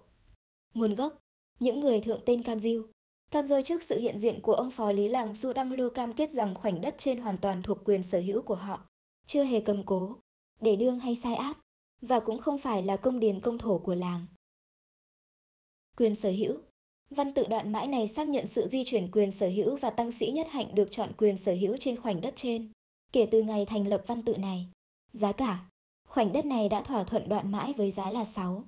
Nguồn 0.74 0.94
gốc, 0.94 1.18
những 1.60 1.80
người 1.80 2.00
thượng 2.00 2.20
tên 2.26 2.42
Cam 2.42 2.60
Diêu. 2.60 2.86
Cam 3.30 3.46
rơi 3.46 3.62
trước 3.62 3.82
sự 3.82 3.98
hiện 3.98 4.20
diện 4.20 4.40
của 4.42 4.54
ông 4.54 4.70
phó 4.70 4.92
lý 4.92 5.08
làng 5.08 5.34
Du 5.34 5.52
Đăng 5.52 5.72
Lưu 5.72 5.90
cam 5.90 6.12
kết 6.12 6.30
rằng 6.30 6.54
khoảnh 6.54 6.80
đất 6.80 6.94
trên 6.98 7.20
hoàn 7.20 7.38
toàn 7.38 7.62
thuộc 7.62 7.78
quyền 7.84 8.02
sở 8.02 8.20
hữu 8.20 8.42
của 8.42 8.54
họ, 8.54 8.88
chưa 9.26 9.44
hề 9.44 9.60
cầm 9.60 9.82
cố, 9.86 10.16
để 10.60 10.76
đương 10.76 10.98
hay 10.98 11.14
sai 11.14 11.34
áp, 11.34 11.56
và 12.00 12.20
cũng 12.20 12.38
không 12.38 12.58
phải 12.58 12.82
là 12.82 12.96
công 12.96 13.20
điền 13.20 13.40
công 13.40 13.58
thổ 13.58 13.78
của 13.78 13.94
làng. 13.94 14.26
Quyền 15.96 16.14
sở 16.14 16.30
hữu 16.30 16.58
Văn 17.10 17.34
tự 17.34 17.46
đoạn 17.46 17.72
mãi 17.72 17.86
này 17.86 18.08
xác 18.08 18.28
nhận 18.28 18.46
sự 18.46 18.68
di 18.68 18.84
chuyển 18.84 19.10
quyền 19.10 19.30
sở 19.30 19.48
hữu 19.48 19.76
và 19.76 19.90
tăng 19.90 20.12
sĩ 20.12 20.30
nhất 20.30 20.46
hạnh 20.50 20.74
được 20.74 20.88
chọn 20.90 21.12
quyền 21.16 21.36
sở 21.36 21.52
hữu 21.52 21.76
trên 21.76 21.96
khoảnh 21.96 22.20
đất 22.20 22.32
trên. 22.36 22.72
Kể 23.12 23.26
từ 23.30 23.42
ngày 23.42 23.66
thành 23.66 23.88
lập 23.88 24.04
văn 24.06 24.22
tự 24.22 24.36
này, 24.36 24.66
giá 25.12 25.32
cả, 25.32 25.68
khoảnh 26.12 26.32
đất 26.32 26.44
này 26.44 26.68
đã 26.68 26.82
thỏa 26.82 27.04
thuận 27.04 27.28
đoạn 27.28 27.52
mãi 27.52 27.72
với 27.76 27.90
giá 27.90 28.10
là 28.10 28.24
6. 28.24 28.64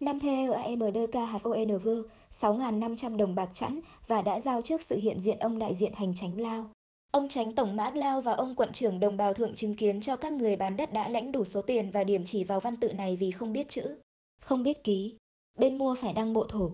năm 0.00 0.20
theo 0.20 0.52
AMDKHONV 0.52 1.88
6.500 2.30 3.16
đồng 3.16 3.34
bạc 3.34 3.48
chẵn 3.52 3.80
và 4.06 4.22
đã 4.22 4.40
giao 4.40 4.60
trước 4.60 4.82
sự 4.82 4.96
hiện 4.96 5.20
diện 5.20 5.38
ông 5.38 5.58
đại 5.58 5.74
diện 5.74 5.92
hành 5.92 6.14
tránh 6.14 6.40
Lao. 6.40 6.70
Ông 7.12 7.28
tránh 7.28 7.54
tổng 7.54 7.76
mã 7.76 7.90
Lao 7.90 8.20
và 8.20 8.32
ông 8.32 8.54
quận 8.54 8.72
trưởng 8.72 9.00
đồng 9.00 9.16
bào 9.16 9.34
thượng 9.34 9.54
chứng 9.54 9.76
kiến 9.76 10.00
cho 10.00 10.16
các 10.16 10.32
người 10.32 10.56
bán 10.56 10.76
đất 10.76 10.92
đã 10.92 11.08
lãnh 11.08 11.32
đủ 11.32 11.44
số 11.44 11.62
tiền 11.62 11.90
và 11.90 12.04
điểm 12.04 12.24
chỉ 12.24 12.44
vào 12.44 12.60
văn 12.60 12.76
tự 12.76 12.92
này 12.92 13.16
vì 13.16 13.30
không 13.30 13.52
biết 13.52 13.68
chữ, 13.68 13.96
không 14.40 14.62
biết 14.62 14.84
ký. 14.84 15.16
Bên 15.58 15.78
mua 15.78 15.94
phải 15.94 16.12
đăng 16.12 16.32
bộ 16.32 16.46
thổ, 16.48 16.70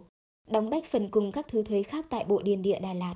đóng 0.48 0.70
bách 0.70 0.84
phần 0.84 1.08
cùng 1.10 1.32
các 1.32 1.48
thứ 1.48 1.62
thuế 1.62 1.82
khác 1.82 2.06
tại 2.10 2.24
bộ 2.24 2.42
điền 2.42 2.62
địa 2.62 2.80
Đà 2.80 2.94
Lạt. 2.94 3.14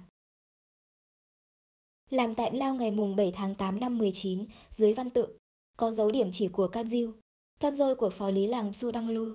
Làm 2.11 2.35
tại 2.35 2.55
Lao 2.55 2.75
ngày 2.75 2.91
mùng 2.91 3.17
7 3.17 3.33
tháng 3.35 3.55
8 3.55 3.81
năm 3.81 3.99
19, 3.99 4.45
dưới 4.71 4.95
văn 4.95 5.11
tự, 5.11 5.39
có 5.77 5.91
dấu 5.91 6.11
điểm 6.11 6.29
chỉ 6.33 6.49
của 6.49 6.69
Can 6.69 6.89
Diêu, 6.89 7.13
Can 7.61 7.77
Dôi 7.77 7.95
của 7.95 8.11
phó 8.11 8.31
lý 8.31 8.47
làng 8.47 8.73
Su 8.73 8.93
Đăng 8.93 9.09
Lu, 9.09 9.29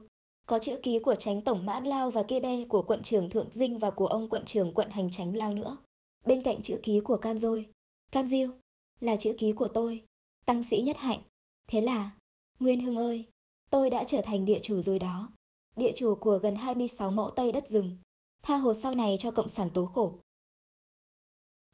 có 0.48 0.60
chữ 0.60 0.80
ký 0.84 1.00
của 1.00 1.16
tránh 1.16 1.42
tổng 1.42 1.66
mã 1.66 1.80
Lao 1.80 2.12
và 2.12 2.24
kê 2.24 2.40
be 2.40 2.66
của 2.70 2.82
quận 2.82 3.04
trưởng 3.04 3.30
Thượng 3.30 3.50
Dinh 3.52 3.78
và 3.78 3.92
của 3.92 4.08
ông 4.08 4.30
quận 4.30 4.46
trưởng 4.46 4.74
quận 4.74 4.90
hành 4.90 5.12
tránh 5.12 5.36
Lao 5.36 5.54
nữa. 5.54 5.78
Bên 6.26 6.44
cạnh 6.44 6.62
chữ 6.62 6.80
ký 6.84 7.00
của 7.00 7.18
Can 7.18 7.40
rôi 7.40 7.70
Can 8.12 8.28
Diêu, 8.28 8.50
là 9.00 9.16
chữ 9.16 9.36
ký 9.38 9.52
của 9.52 9.68
tôi, 9.68 10.04
tăng 10.46 10.64
sĩ 10.64 10.82
nhất 10.82 10.98
hạnh. 10.98 11.20
Thế 11.68 11.82
là, 11.82 12.12
Nguyên 12.60 12.82
Hưng 12.82 12.98
ơi, 12.98 13.26
tôi 13.70 13.90
đã 13.90 14.04
trở 14.04 14.22
thành 14.22 14.46
địa 14.46 14.60
chủ 14.60 14.82
rồi 14.82 15.00
đó. 15.00 15.30
Địa 15.76 15.92
chủ 15.96 16.16
của 16.16 16.38
gần 16.38 16.56
26 16.56 17.12
mẫu 17.12 17.30
Tây 17.30 17.52
đất 17.52 17.70
rừng. 17.70 17.98
Tha 18.44 18.58
hồ 18.58 18.74
sau 18.74 18.96
này 18.96 19.16
cho 19.20 19.32
cộng 19.32 19.48
sản 19.48 19.70
tố 19.74 19.86
khổ. 19.86 20.14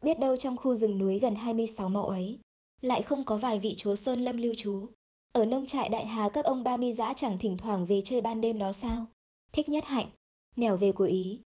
Biết 0.01 0.19
đâu 0.19 0.35
trong 0.35 0.57
khu 0.57 0.75
rừng 0.75 0.97
núi 0.97 1.19
gần 1.19 1.35
26 1.35 1.89
mẫu 1.89 2.05
ấy, 2.05 2.39
lại 2.81 3.01
không 3.01 3.23
có 3.25 3.37
vài 3.37 3.59
vị 3.59 3.75
chúa 3.77 3.95
Sơn 3.95 4.23
Lâm 4.23 4.37
lưu 4.37 4.53
trú. 4.57 4.87
Ở 5.31 5.45
nông 5.45 5.65
trại 5.65 5.89
đại 5.89 6.05
hà 6.05 6.29
các 6.29 6.45
ông 6.45 6.63
ba 6.63 6.77
mi 6.77 6.93
dã 6.93 7.13
chẳng 7.13 7.37
thỉnh 7.37 7.57
thoảng 7.57 7.85
về 7.85 8.01
chơi 8.01 8.21
ban 8.21 8.41
đêm 8.41 8.59
đó 8.59 8.71
sao? 8.71 9.05
Thích 9.51 9.69
nhất 9.69 9.85
hạnh, 9.85 10.07
nẻo 10.55 10.77
về 10.77 10.91
của 10.91 11.03
Ý, 11.03 11.41